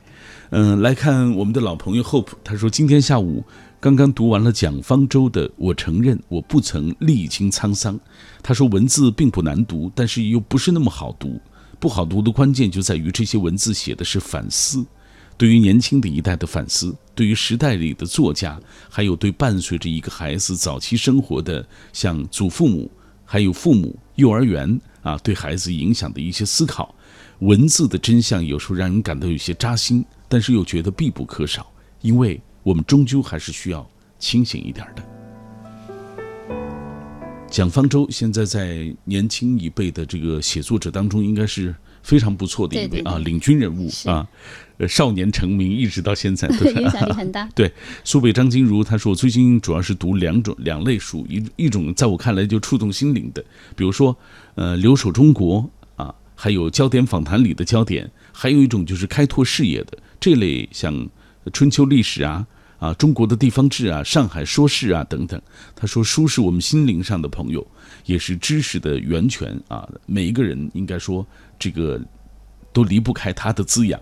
[0.50, 3.44] 嗯，来看我们的老朋友 Hope，他说今天下午
[3.78, 7.94] 刚刚读完了蒋方舟的《我承认我不曾历经沧桑》，
[8.42, 11.40] 他说文字并不难读，但是又不是那么好读，
[11.78, 14.84] 不好读的关键就在于这些文字写的是反思。
[15.36, 22.90] 对于年轻的一代的反思，对于时代里的作家，还有对伴随着一个孩子早期生活的像祖父母、
[23.24, 26.94] 还有父母、幼儿园啊，对孩子影响的一些思考，
[27.40, 31.70] 文字的真相有时候让人感到有些扎心，但是又觉得必不可少，
[32.00, 33.84] 因为我们终究还是需要
[34.20, 35.02] 清醒一点的。
[37.50, 41.74] 蒋方舟现在在年轻一辈的这个写作者当中，应该是。
[42.04, 44.28] 非常不错的一位啊，领军人物啊，
[44.78, 53.44] 呃，少年成名，一直到现在都是 影响力很大 对，苏北张金如他说，我最近主要是读两种两类书，一一种在我看来就触动心灵的，
[53.76, 54.16] 比如说
[54.54, 61.08] 呃，留守中国啊，还有焦点访谈里的焦点，还有一种就是开拓视野的这类，像
[61.52, 62.46] 春秋历史啊。
[62.80, 65.40] 啊，中国的地方志啊，上海说事啊，等等。
[65.74, 67.66] 他说，书是我们心灵上的朋友，
[68.04, 69.88] 也是知识的源泉啊。
[70.04, 71.26] 每一个人应该说，
[71.58, 71.98] 这个
[72.74, 73.98] 都离不开它的滋养。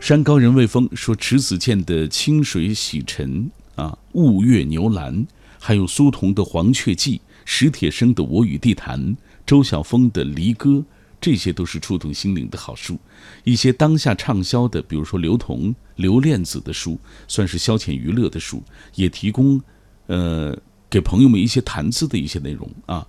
[0.00, 3.50] 山高人未峰说，迟子建的《清水洗尘》
[3.82, 5.12] 啊，《雾月牛栏》，
[5.58, 9.00] 还有苏童的《黄雀记》，史铁生的《我与地坛》，
[9.44, 10.70] 周晓峰的《离歌》。
[11.18, 13.00] 这些都是触动心灵的好书，
[13.42, 18.62] 一些当下畅销的，比如说刘同、刘恋子的书，算是消遣娱乐的书，
[18.94, 19.60] 也提供，
[20.06, 20.56] 呃，
[20.88, 23.04] 给朋友们一些谈资的一些内容啊。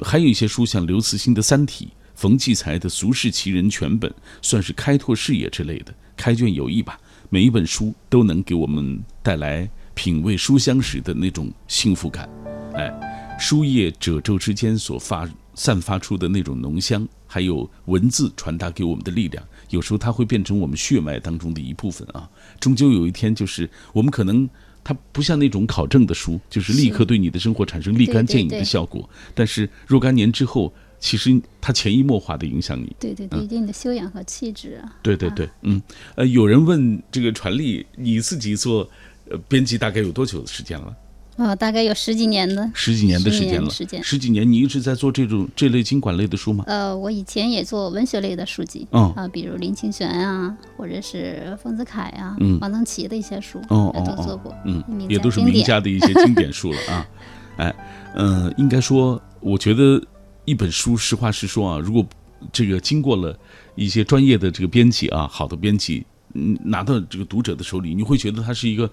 [0.00, 1.86] 还有一些书，像刘慈欣的《三体》，
[2.18, 4.10] 冯骥才的《俗世奇人全本》，
[4.42, 6.98] 算是开拓视野之类的，开卷有益吧。
[7.30, 12.28] 每一本书都能给我们带来品味书香时的那种幸福感，
[12.74, 12.92] 哎，
[13.38, 17.06] 书页褶皱之间所发散发出的那种浓香。
[17.24, 22.28] 还有文字传达给我们的力量，有时候它会变成我们血脉当中的一部分啊。
[22.58, 24.48] 终究有一天，就是我们可能
[24.82, 29.08] 它不像那种考证的书，就是立刻对你的生活产生立竿见影的效果。
[29.36, 32.94] 但是若干年之后，其实它潜移默化的影响你。
[32.98, 34.96] 对对对，一定的修养和气质啊。
[35.02, 35.80] 对对对，嗯，
[36.16, 38.88] 呃，有人问这个传力，你自己做
[39.30, 40.94] 呃编辑大概有多久的时间了？
[41.36, 46.64] 呃，大概有十几年的十几年的时间了，时间十几年，你一直在做这种这类经管类的书吗？
[46.66, 57.06] 呃，我以前也做文学类的书籍，嗯啊，比如林清玄啊，或者是丰子恺啊，嗯王曾祺的一些书，哦哦都做过，嗯，也都是名家的一些经典书了啊。
[57.58, 57.74] 哎，
[58.16, 60.04] 嗯，应该说，我觉得
[60.48, 62.06] 一本书，实话实说啊，如果
[62.50, 63.38] 这个经过了
[63.74, 68.90] 一些专业的这个编辑啊，好的编辑，嗯，拿到这个读者的手里，你会觉得它是一个，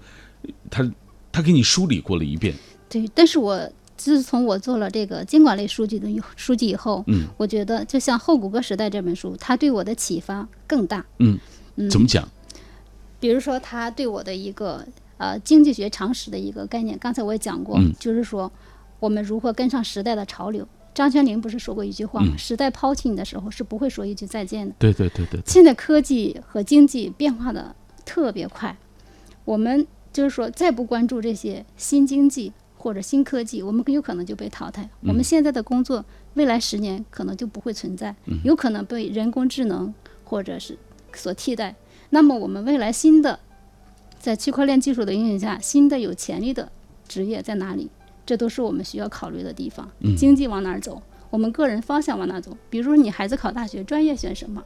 [0.68, 0.92] 他
[1.32, 2.54] 他给你梳理过了一遍。
[2.90, 11.04] 对，但是我自从我做了这个经管类书籍的书籍以后，嗯，我觉得就像《后谷歌时代》这本书，它对我的启发更大。
[11.20, 11.38] 嗯，
[11.76, 12.28] 嗯怎么讲？
[13.18, 18.52] 比如说，它对我的一个呃经济学常识的一个概念，刚才我也讲过，嗯就是说
[19.00, 20.68] 我们如何跟上时代的潮流。
[20.96, 22.28] 张泉灵不是说过一句话吗？
[22.32, 24.74] 嗯时代抛弃你的时候，是不会说一句再见的。
[24.78, 28.74] 对对对对，现在科技和经济变化的特别快，
[29.44, 34.88] 我们就是说再不关注这些新经济或者新科技，我们有可能就被淘汰。
[35.02, 39.92] 我们现在的工作，未来十年可能就不会存在，有可能被人工智能
[40.24, 40.78] 或者是
[41.14, 41.74] 所替代。
[42.08, 43.38] 那么我们未来新的
[44.18, 46.72] 在区块链技术的影响下，新的有潜力的
[47.06, 47.90] 职业在哪里？
[48.26, 49.88] 这都是我们需要考虑的地方。
[50.00, 51.00] 嗯经济往哪儿走？
[51.30, 52.56] 我们个人方向往哪走？
[52.68, 54.62] 比如说你孩子考大学，专业选什么？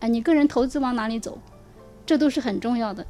[0.00, 1.38] 哎，你个人投资往哪里走？
[2.04, 3.06] 这都是很重要的。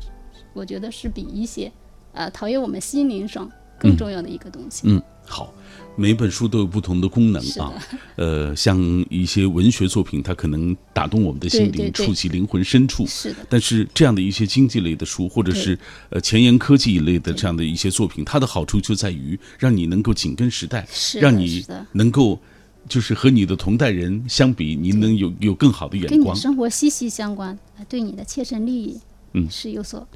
[0.52, 1.70] 我觉得是比一些
[2.12, 4.82] 呃陶冶我们心灵上更重要的一个东西。
[4.84, 5.52] 嗯，好，
[5.96, 7.72] 每本书都有不同的功能啊。
[8.16, 13.06] 呃，像一些文学作品，它可能打动我们的心灵，触及灵魂深处。
[13.06, 15.78] 是的但是这样的一些经济类的书，或者是
[16.10, 22.40] 呃前沿科技一类的这样的一些作品，它的好处就在于让你能够紧跟时代，是让你能够
[22.88, 26.18] 就是和你的同代人相比，你能有有更好的眼光。
[26.18, 28.98] 跟你生活息息相关，呃对你的切身利益
[29.34, 30.06] 嗯是有所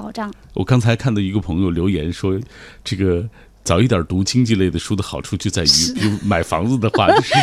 [0.00, 0.32] 保障。
[0.54, 2.40] 我刚才看到一个朋友留言说，
[2.82, 3.28] 这个
[3.62, 7.34] 早一点读经济类的书的好处就在于，比如买房子的话， 就是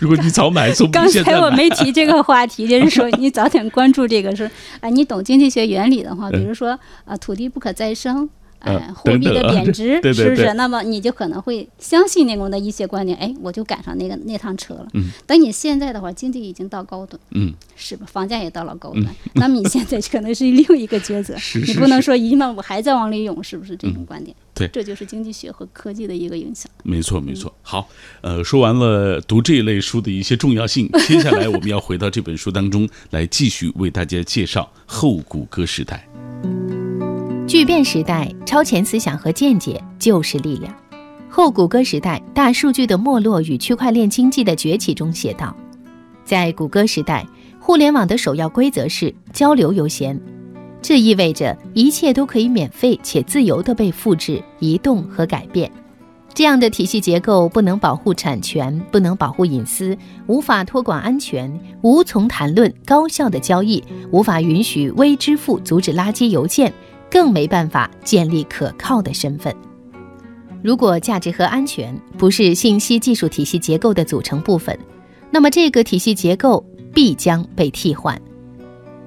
[0.00, 4.46] 如果你早买，总刚才我没提这个话题，就是说你早点关注这个说，
[4.80, 8.28] 啊，你懂经济学原理的话，比如说啊，土地不可再生。
[8.60, 10.36] 哎，嗯货币的贬值， 是不是？
[10.36, 14.86] 对那么你就可能会相信那种的一些观点，哎，我就赶上那个那趟车了。
[14.94, 18.06] 嗯等你现在的话，经济已经到高端，嗯，是吧？
[18.10, 21.34] 房价也到了高端， 那么你现在可能是另一个抉择，
[21.66, 24.36] 你不能说一万五还在往里涌，是不是这种观点？
[24.54, 26.70] 对这就是经济学和科技的一个影响。
[26.82, 27.52] 没错，没错。
[27.60, 27.86] 好，
[28.22, 36.08] 呃，说完了读这一类书的一些重要性，接下来我们要回到这本书当中来，继续为大家介绍后谷歌时代。
[37.46, 40.74] 巨变时代，超前思想和见解就是力量。
[41.28, 45.54] 后谷歌时代，大数据的没落与区块链经济的崛起中写道，
[46.24, 47.24] 在谷歌时代，
[47.60, 50.20] 互联网的首要规则是交流优先，
[50.82, 55.70] 这意味着一切都可以免费且自由地被复制、移动和改变。
[56.34, 66.72] 这样的体系结构不能保护产权，不能保护隐私，无法托管安全，无从谈论高效的交易，无法允许微支付阻止垃圾邮件。
[67.10, 69.54] 更没办法建立可靠的身份。
[70.62, 74.76] 如果价值和安全不是信息技术体系结构的组成部分，
[75.30, 78.20] 那么这个体系结构必将被替换。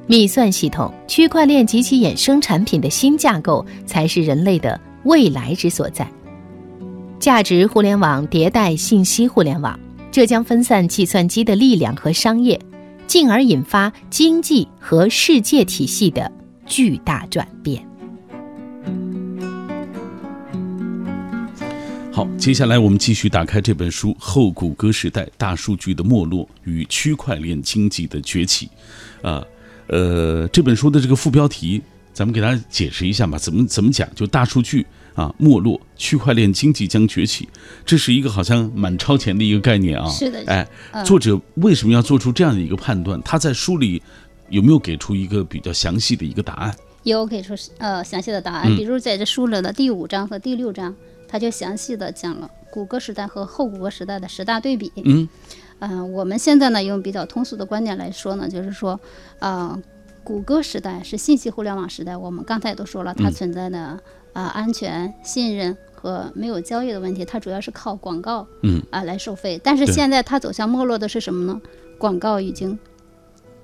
[0.08, 6.10] 密算系统、区块链及其衍生产品的新架构，才是人类的未来之所在。
[7.20, 9.78] 价值互联网迭代信息互联网，
[10.12, 12.60] 这将分散计算机的力量和商业，
[13.06, 16.32] 进而引发经济和世界体系的
[16.66, 17.89] 巨大转变。
[22.12, 28.68] 好，接下来我们继续打开这本书《后谷歌时代：大数据的没落与区块链经济的崛起》。
[29.28, 29.46] 啊，
[29.88, 31.82] 呃，这本书的这个副标题，
[32.12, 33.38] 咱们给大家解释一下吧。
[33.38, 34.10] 怎么怎么讲？
[34.16, 37.48] 就大数据啊没落，区块链经济将崛起，
[37.86, 40.10] 这是一个好像蛮超前的一个概念啊。
[40.10, 43.22] 是的，哎，嗯作者为什么要做出这样的一个判断？
[43.24, 44.02] 他在书里
[44.50, 46.76] 有没有给出一个比较详细的一个答案？
[47.04, 50.94] 有给出呃详细的答案，嗯比如在这书里的第五章和第六章，
[51.30, 54.92] 他就详细的讲了谷歌时代和后谷歌时代的十大对比。
[54.96, 55.30] 嗯，
[55.78, 59.00] 呃，我们现在呢用比较通俗的观点来说呢，就是说，
[59.38, 59.80] 呃，
[60.24, 64.02] 谷歌时代是信息互联网时代，我们刚才也都说了，它嗯存在的啊、
[64.34, 69.62] 呃安全、信任和没有交易的问题，它主要是靠广告嗯啊、来收费。
[69.64, 71.62] 但是现在它走向没落的是什么呢？
[71.98, 72.78] 广告已经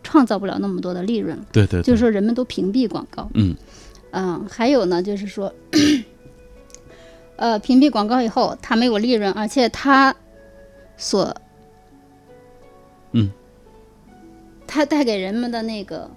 [0.03, 1.45] 创造不了那么多的利润了。
[1.51, 3.29] 对对对就是说人们都屏蔽广告。
[3.33, 3.55] 嗯
[4.11, 5.53] 嗯，还有呢，就是说，
[7.37, 10.15] 呃，屏蔽广告以后，它没有利润，而且它
[10.97, 11.35] 所
[13.11, 13.29] 嗯，
[14.65, 16.09] 它带给人们的那个，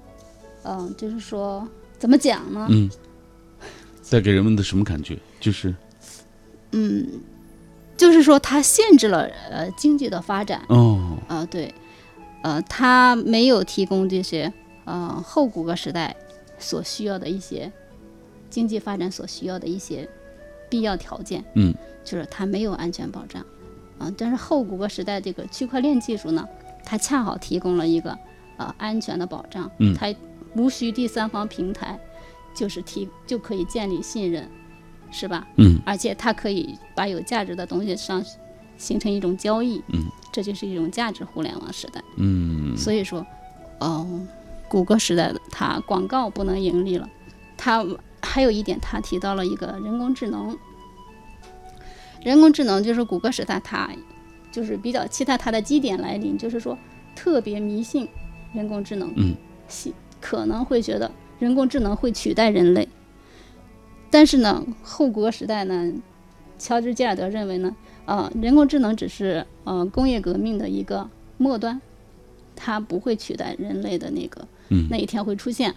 [0.63, 1.67] 嗯、就是说
[1.99, 2.67] 怎么讲呢？
[2.71, 2.89] 嗯，
[4.11, 5.19] 带给人们的什么感觉？
[5.41, 5.75] 就是
[6.73, 7.07] 嗯，
[7.97, 10.63] 就是说它限制了呃经济的发展。
[10.69, 11.75] 哦，呃，对，
[12.43, 14.53] 呃，它没有提供这些
[14.85, 16.15] 呃后谷歌时代
[16.59, 17.73] 所需要的一些
[18.51, 20.09] 经济发展所需要的一些
[20.71, 21.45] 必要条件。
[21.55, 23.45] 嗯，就是它没有安全保障。
[23.99, 26.49] 啊、但是后谷歌时代这个区块链技术呢，
[26.85, 28.17] 它恰好提供了一个
[28.57, 29.69] 呃安全的保障。
[29.79, 30.15] 嗯它
[30.55, 31.99] 无需第三方平台，
[32.55, 34.49] 就是提就可以建立信任，
[35.11, 35.47] 是吧？
[35.57, 38.25] 嗯而且它可以把有价值的东西上
[38.77, 39.83] 形成一种交易。
[39.89, 42.01] 嗯，这就是一种价值互联网时代。
[42.19, 43.27] 嗯，所以说，
[43.81, 44.29] 嗯，
[44.69, 47.09] 谷歌时代的它广告不能盈利了，
[47.57, 47.85] 它
[48.23, 50.57] 还有一点，他提到了一个人工智能。
[52.23, 53.91] 人工智能就是谷歌时代，它
[54.51, 56.77] 就是比较期待它的基点来临，就是说
[57.15, 58.09] 特别迷信
[58.53, 59.37] 人工智能，嗯，
[59.69, 62.89] 希可能会觉得人工智能会取代人类。
[64.11, 65.93] 但是呢，后谷歌时代呢，
[66.59, 71.81] 乔治·吉尔德认为呢，呃，人工智能只是呃工业革命的一个末端，
[72.57, 75.75] 它不会取代人类的那个，嗯那一天会出现。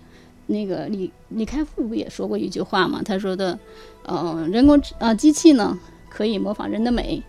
[0.52, 3.02] 那个李李开复不也说过一句话吗？
[3.04, 3.58] 他说的，
[4.04, 5.80] 呃，人工智呃机器呢
[6.10, 7.24] 可以模仿人的美，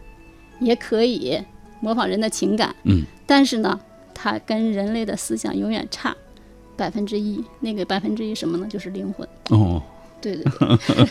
[0.61, 1.41] 也可以
[1.81, 3.81] 模仿人的情感，嗯，但是呢，
[4.13, 6.15] 它跟人类的思想永远差
[6.77, 7.43] 百分之一。
[7.61, 8.67] 那个百分之一什么呢？
[8.69, 9.29] 就是灵魂。
[9.51, 9.83] 哦，
[10.21, 10.45] 对对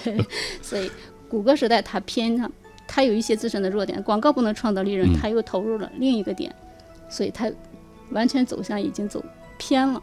[0.03, 0.25] 对，
[0.61, 0.91] 所以
[1.29, 2.51] 谷歌时代它偏向，
[2.87, 6.53] 它有一些自身的弱点，广告不能创造利润，嗯它又投入了另一个点，
[7.09, 7.49] 所以它
[8.11, 9.23] 完全走向已经走
[9.57, 10.01] 偏了。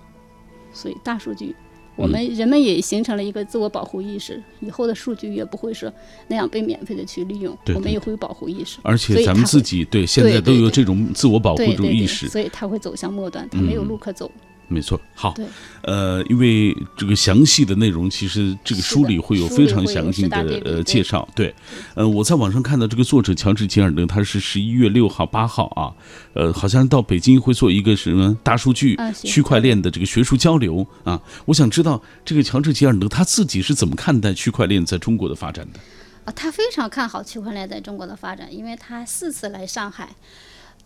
[0.71, 1.57] 所以大数据，
[1.99, 5.93] 我们人们也形成了一个自我保护意识，以后的数据也不会说
[6.29, 8.79] 那样被免费的去利用，对对我们也会有保护意识。
[8.83, 14.31] 而且咱们自己对现在都有这种自我保护这种意识，所以它会走向末端，它没有嗯路可走。
[14.69, 15.01] 没错。
[15.15, 15.35] 好，
[15.83, 21.27] 呃，因为这个详细的内容，其实这个书里会有非常详细的呃介绍。
[21.35, 21.55] 对，
[21.95, 25.93] 呃，我在网上看到这个作者乔治·吉尔德，他是十一月六号、八号啊，
[26.35, 31.21] 呃，好像到北京会做一个什么大数据区块链的这个学术交流啊。
[31.47, 35.81] 我想知道这个乔治·吉尔德他自己是怎么看待区块链在中国的发展的？
[36.25, 40.11] 啊，他非常看好区块链在中国的发展，因为他四次来上海，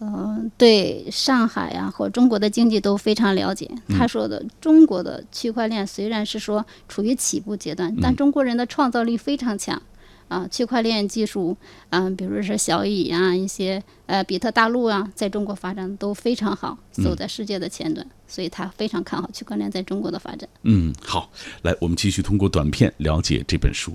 [0.05, 3.71] 嗯、对上海呀、或中国的经济都非常了解。
[3.89, 9.81] 他说的，中国的区块链虽然是说处于起步阶段，但中国人的创造力非常强。
[10.29, 11.55] 啊，区块链技术，
[11.91, 20.49] 嗯、比如说小蚁啊，一些呃比特大陆啊，在中国发展都非常好，走在世界的前端，所以他非常看好区块链在中国的发展。
[20.63, 21.31] 嗯，好，
[21.61, 23.93] 来，我们继续通过短片了解这本书。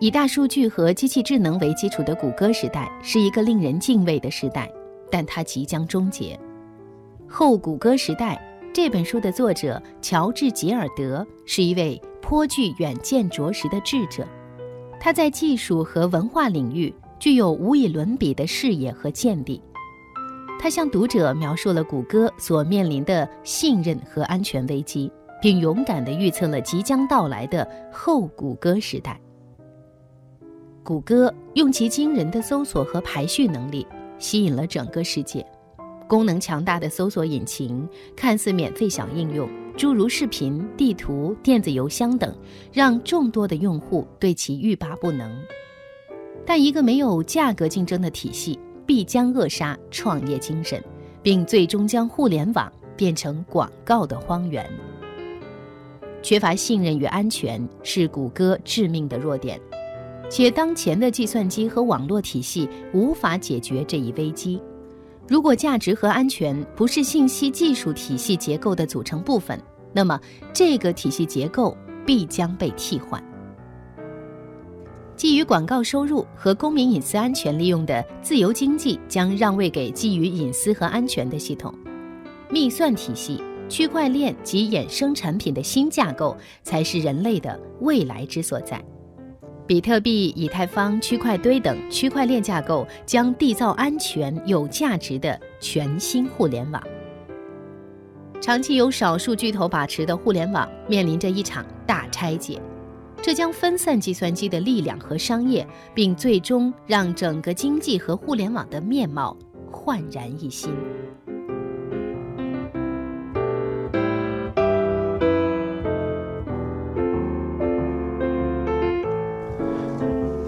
[0.00, 4.70] 以大数据和机器智能为基础的谷歌时代是一个令人敬畏的时代，
[5.10, 6.38] 但它即将终结。
[7.28, 8.40] 后谷歌时代
[8.72, 14.26] 这本书的作者乔治·吉尔德是一位颇具远见卓识的智者，
[14.98, 19.62] 他在技术和文化领域具有无以伦比的视野和见地。
[20.60, 29.20] 他向读者描述了谷歌所面临的信任和安全危机，并勇敢地预测了即将到来的后谷歌时代。
[30.84, 33.86] 谷歌用其惊人的搜索和排序能力
[34.18, 35.44] 吸引了整个世界。
[36.06, 42.36] 功能强大的搜索引擎，看似免费小应用，诸如视频、地图、电子邮箱等，
[42.70, 45.34] 让众多的用户对其欲罢不能。
[46.44, 50.84] 但一个没有价格竞争的体系，必将扼杀创业精神，
[51.22, 54.70] 并最终将互联网变成广告的荒原。
[56.22, 59.58] 缺乏信任与安全是谷歌致命的弱点，
[60.34, 64.60] 且当前的计算机和网络体系无法解决这一危机。
[65.28, 69.56] 如果价值和安全不是信息技术体系结构的组成部分，
[69.92, 70.20] 那么
[70.52, 73.22] 这个体系结构必将被替换。
[75.14, 81.72] 基于广告收入和公民隐私安全利用的自由经济将让位给基于隐私和安全的系统，
[82.50, 88.84] 密算体系、区块链及衍生产品的新架构才是人类的未来之所在。
[89.66, 96.82] 比特币、以太坊、区块堆等区块链架构将缔造安全、有价值的全新互联网。
[98.42, 102.60] 长期由少数巨头把持的互联网面临着一场大拆解，
[103.22, 109.34] 这将分散计算机的力量和商业，并最终让整个经济和互联网的面貌
[109.70, 110.74] 焕然一新。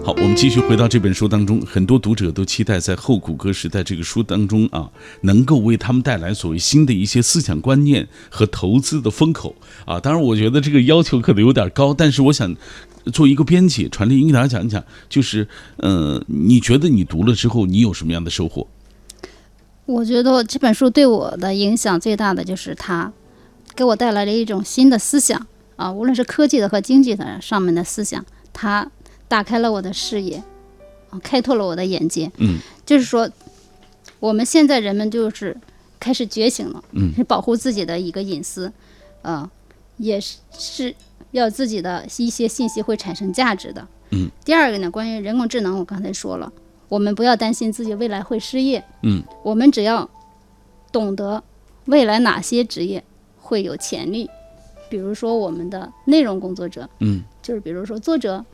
[0.07, 4.89] 好，我们继续回到这本书当中，很多读者都期待在后谷歌时代这个书当中啊，
[5.23, 9.53] 能够为他们带来所谓新的一些思想观念和投资的风口
[9.83, 9.99] 啊。
[9.99, 12.55] 当然，我觉得这个要求可能有点高，但是我想
[13.11, 15.45] 做一个编辑，传递给大家讲一讲，就是
[15.75, 18.65] 呃，你觉得你读了之后，你有什么样的收获？
[19.87, 23.11] 我觉得这本书对我的影响最大的就是它
[23.75, 25.45] 给我带来了一种新的思想
[25.75, 28.89] 啊，无论是科技的和经济的上面的思想，它
[29.27, 30.41] 打开了我的视野，
[31.09, 32.31] 啊，开拓了我的眼界。
[32.37, 33.29] 嗯，就是说，
[34.19, 35.55] 我们现在人们就是
[35.99, 37.13] 开始觉醒了，嗯。
[37.15, 38.71] 是保护自己的一个隐私，
[39.21, 39.49] 呃，
[39.97, 40.95] 也是是
[41.31, 43.85] 要自己的一些信息会产生价值的。
[44.11, 46.51] 嗯，第二个呢，关于人工智能，我刚才说了，
[46.87, 49.21] 我们不要担心自己未来会失业，嗯。
[49.43, 50.09] 我们只要
[50.91, 51.43] 懂得
[51.85, 53.03] 未来哪些职业
[53.37, 54.29] 会有潜力，
[54.89, 57.23] 比如说我们的内容工作者，嗯。
[57.41, 58.45] 就是比如说作者，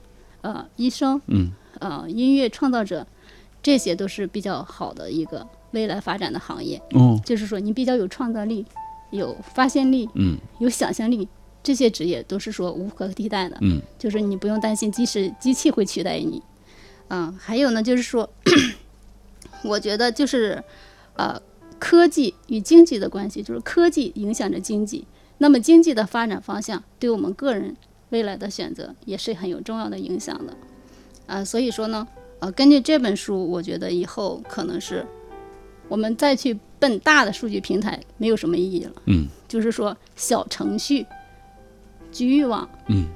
[0.43, 3.07] 呃，医生，嗯呃，音乐创造者，
[3.61, 6.79] 这些都是比较好的一个未来发展的行业。
[6.91, 8.65] 哦就是说你比较有创造力、
[9.11, 11.27] 有发现力、嗯有想象力，
[11.63, 13.57] 这些职业都是说无可替代的。
[13.61, 16.41] 嗯就是你不用担心，即使机器会取代你。
[17.09, 18.29] 嗯，还有呢，就是说，
[19.63, 20.63] 我觉得就是，
[21.15, 21.39] 呃，
[21.79, 25.05] 科技与经济的关系，就是科技影响着经济，
[25.37, 27.75] 那么经济的发展方向对我们个人
[28.13, 30.53] 未来的选择也是很有重要的影响的。
[31.25, 32.07] 啊、所以说呢，
[32.39, 35.03] 呃，根据这本书，我觉得以后可能是
[35.89, 38.91] 我们再去奔大的数据平台没有什么意义了。
[39.07, 41.05] 嗯就是说小程序、
[42.11, 43.07] 局域网，嗯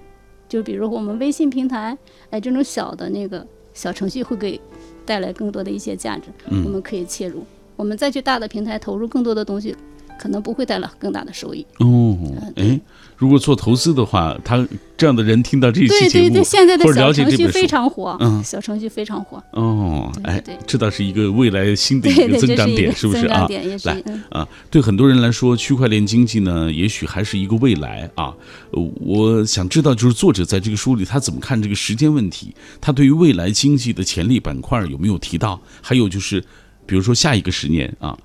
[0.49, 1.95] 就比如我们微信平台，
[2.31, 4.59] 哎，这种小的那个小程序会给
[5.05, 7.45] 带来更多的一些价值，嗯我们可以切入。
[7.75, 9.75] 我们再去大的平台投入更多的东西，
[10.17, 11.63] 可能不会带来更大的收益。
[11.79, 12.17] 哦，
[12.55, 12.79] 哎，
[13.17, 14.65] 如果做投资的话，他
[14.95, 19.43] 这样的人听到这一期节目，对对对，现在的或者小程序了解这本书非常火，嗯小程序非常火。
[19.53, 23.47] 哦，哎，这倒是一个未来新的一个增长点，这是不是啊？
[23.47, 28.31] 是来嗯啊，对很多人来说，区块链经济呢，也许还是一个未来啊。
[28.71, 32.53] 呃我想知道，就是作者在这个书里他怎么看这个时间问题？
[32.79, 35.59] 他对于未来经济的潜力板块有没有提到？
[35.81, 36.39] 还有就是，
[36.85, 38.15] 比如说下一个十年啊，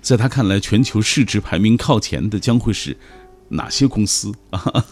[0.00, 2.96] 在他看来，全球市值排名靠前的将会是
[3.48, 4.84] 哪些公司啊？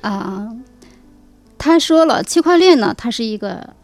[0.00, 0.48] 啊，
[1.58, 3.74] 他说了，区块链呢，它是一个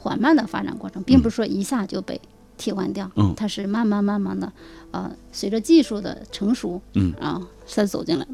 [0.00, 2.20] 缓慢的发展过程，并不是说一下就被
[2.56, 4.52] 替换掉，嗯它是慢慢慢慢的，
[4.92, 8.30] 呃，随着技术的成熟，嗯啊，才走进来的。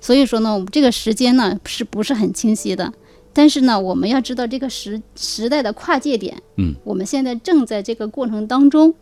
[0.00, 2.92] 所以说呢，我们这个时间呢，是不是很清晰的？
[3.34, 8.94] 但是呢，我们要知道这个时时代的跨界点，嗯我们现在正在这个过程当中，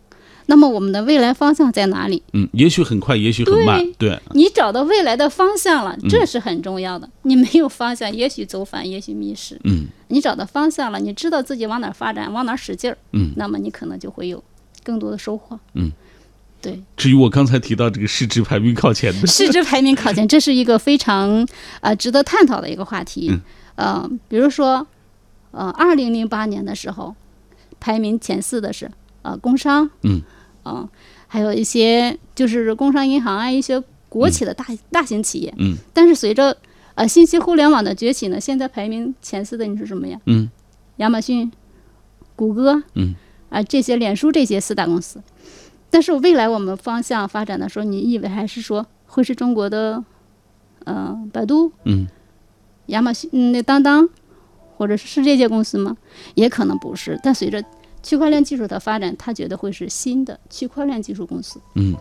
[0.47, 2.23] 那么我们的未来方向在哪里？
[2.33, 7.09] 嗯，也许很快，也许很慢，对，你找到未来的方向了，嗯这是很重要的。
[7.23, 9.61] 你没有方向，也许走反，也许迷失。
[9.65, 14.43] 嗯你找到方向了，你知道自己往哪儿发展，往哪儿使劲儿，嗯那么你可能就会有
[14.85, 15.59] 更多的收获。
[15.75, 15.91] 嗯，
[16.63, 21.47] 对，至于我刚才提到这个市值排名靠前的，市值排名靠前，这是一个非常
[21.81, 23.29] 呃值得探讨的一个话题。
[23.31, 23.41] 嗯
[23.77, 24.87] 呃，比如说，
[25.51, 27.15] 呃，二零零八年的时候，
[27.79, 28.91] 排名前四的是
[29.21, 30.23] 呃工商，嗯
[30.67, 30.89] 啊、
[31.27, 35.55] 还有一些就是工商银行啊，一些国企的大、大型企业。
[35.59, 36.57] 嗯但是随着
[36.95, 40.19] 呃信息互联网的崛起呢，现在排名前四的你是什么呀？
[40.27, 40.51] 嗯
[40.97, 41.53] 亚马逊、
[42.35, 43.15] 谷歌，嗯，
[43.51, 45.23] 啊、这些脸书这些四大公司。
[45.89, 50.03] 但是未来我们方向发展的时候，你以为还是说会是中国的，
[50.85, 52.09] 呃，百度、嗯
[52.87, 54.09] 亚马逊、嗯，那当当，
[54.77, 55.97] 或者是世界些公司吗？
[56.35, 57.19] 也可能不是。
[57.23, 57.63] 但随着
[58.07, 61.97] 区块链技术的发展，他觉得会是新的区块链技术公司，嗯。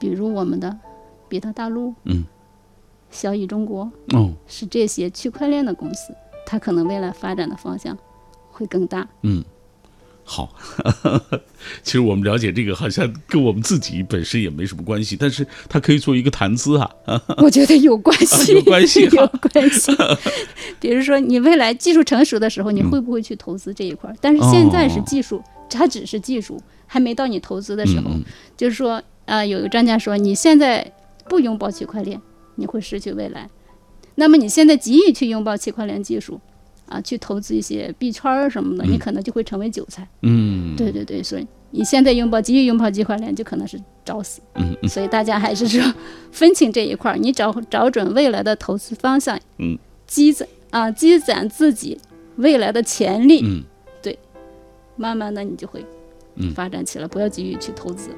[0.00, 0.76] 比如我们的
[1.28, 2.24] 比特大陆、嗯。
[3.08, 4.32] 小蚁中国，哦。
[4.48, 6.12] 是这些区块链的公司，
[6.44, 7.96] 它可能未来发展的方向
[8.50, 9.08] 会更大。
[9.22, 9.44] 嗯，
[10.24, 10.54] 好。
[11.82, 16.90] 其实我们了解这个，好像跟我们自己本身也没什么关系，但是它可以做一个谈资啊。
[17.38, 19.92] 我觉得有关系，有关系哈有关系。
[20.80, 24.16] 比如说，你未来技术成熟的时候，你会不会去投资这一块儿？
[24.20, 28.10] 但是现在是技术，它只是技术，还没到你投资的时候。
[28.56, 30.92] 就是说，呃，有一个专家说，你现在
[31.28, 32.20] 不拥抱区块链，
[32.56, 33.48] 你会失去未来。
[34.16, 36.40] 那么你现在急于去拥抱区块链技术，
[36.86, 40.06] 啊，去投资一些币圈儿什么的，你可能就会成为韭菜。
[40.22, 44.40] 嗯，对对对，所以你现在拥抱急于拥抱区块链，就可能是找死。
[44.54, 44.88] 嗯嗯。
[44.88, 45.82] 所以大家还是说
[46.30, 51.98] 分清这一块儿，你找找准未来的投资方向，嗯，积攒啊积攒自己
[52.36, 53.62] 未来的潜力，嗯，
[54.02, 54.18] 对，
[54.96, 55.86] 慢慢的你就会嗯
[56.54, 58.10] 发展起来，不要急于去投资。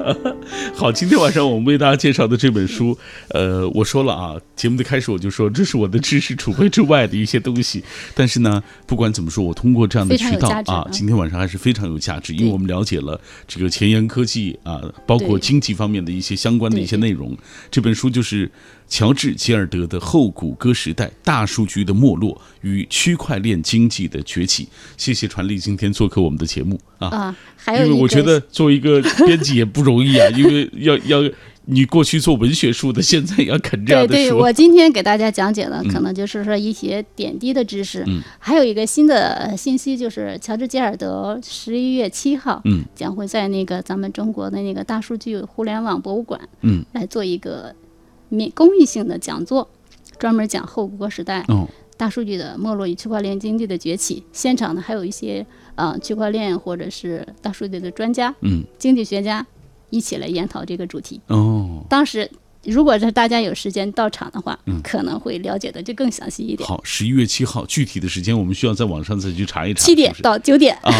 [0.74, 2.96] 好，今天晚上我们为大家介绍的这本书，
[3.28, 7.82] 呃，我说了啊，节目的开始我就说这是我的知识储备之外的一些东西，
[8.14, 17.36] 但是呢，不管怎么说，我通过这样的渠道啊今天晚上还是非常有价值，因为我们了解了这个前沿科技啊，包括经济方面的一些相关的一些内容。
[17.70, 18.50] 这本书就是
[18.88, 24.64] 乔治·吉尔德的《后谷歌时代：大数据的没落与区块链经济的崛起》。
[24.96, 27.08] 谢谢传力今天做客我们的节目啊。
[27.08, 31.30] 啊，还有因为我觉得作为一个编辑也不容易啊，因为要要
[31.68, 34.38] 你过去做文学书的，现在也要啃这样对对，的书。
[34.38, 47.74] 我今天给大家讲解的嗯可能就是说一些点滴的知识，嗯还有一个新的呃信息，就是乔治·吉尔德十一月七号，嗯将会在那个咱们中国的那个大数据互联网博物馆，嗯来做一个
[48.28, 49.68] 免公益性的讲座，
[50.18, 51.44] 专门讲后谷歌时代。
[51.48, 51.68] 哦
[51.98, 55.46] 大数据的没落与区块链经济的崛起，现场呢还有一些
[55.76, 59.46] 呃区块链或者是大数据的专家、嗯经济学家
[59.88, 61.18] 一起来研讨这个主题。
[61.28, 62.30] 哦，当时
[62.64, 66.68] 如果是大家有时间到场的话，嗯可能会了解的就更详细一点。
[66.68, 69.82] 好，十一月七号，具体的时间我们需要在网上再去查一查。
[69.82, 70.92] 七点到九点啊，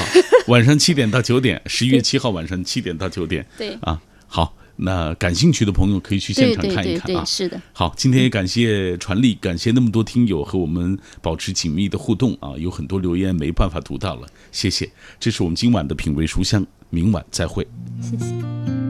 [0.49, 3.47] 晚上七点到九点，十一月七号晚上七点到九点。
[3.59, 7.23] 对啊，好，那感兴趣的朋友可以去现场看一看啊。
[7.23, 14.91] 对是的好，今天也感谢传力，感谢那么多听友和我们保持紧密的互动啊，有很多留言没办法读到了，谢谢。
[15.19, 17.67] 这是我们今晚的品味书香，明晚再会。
[18.01, 18.86] 谢谢。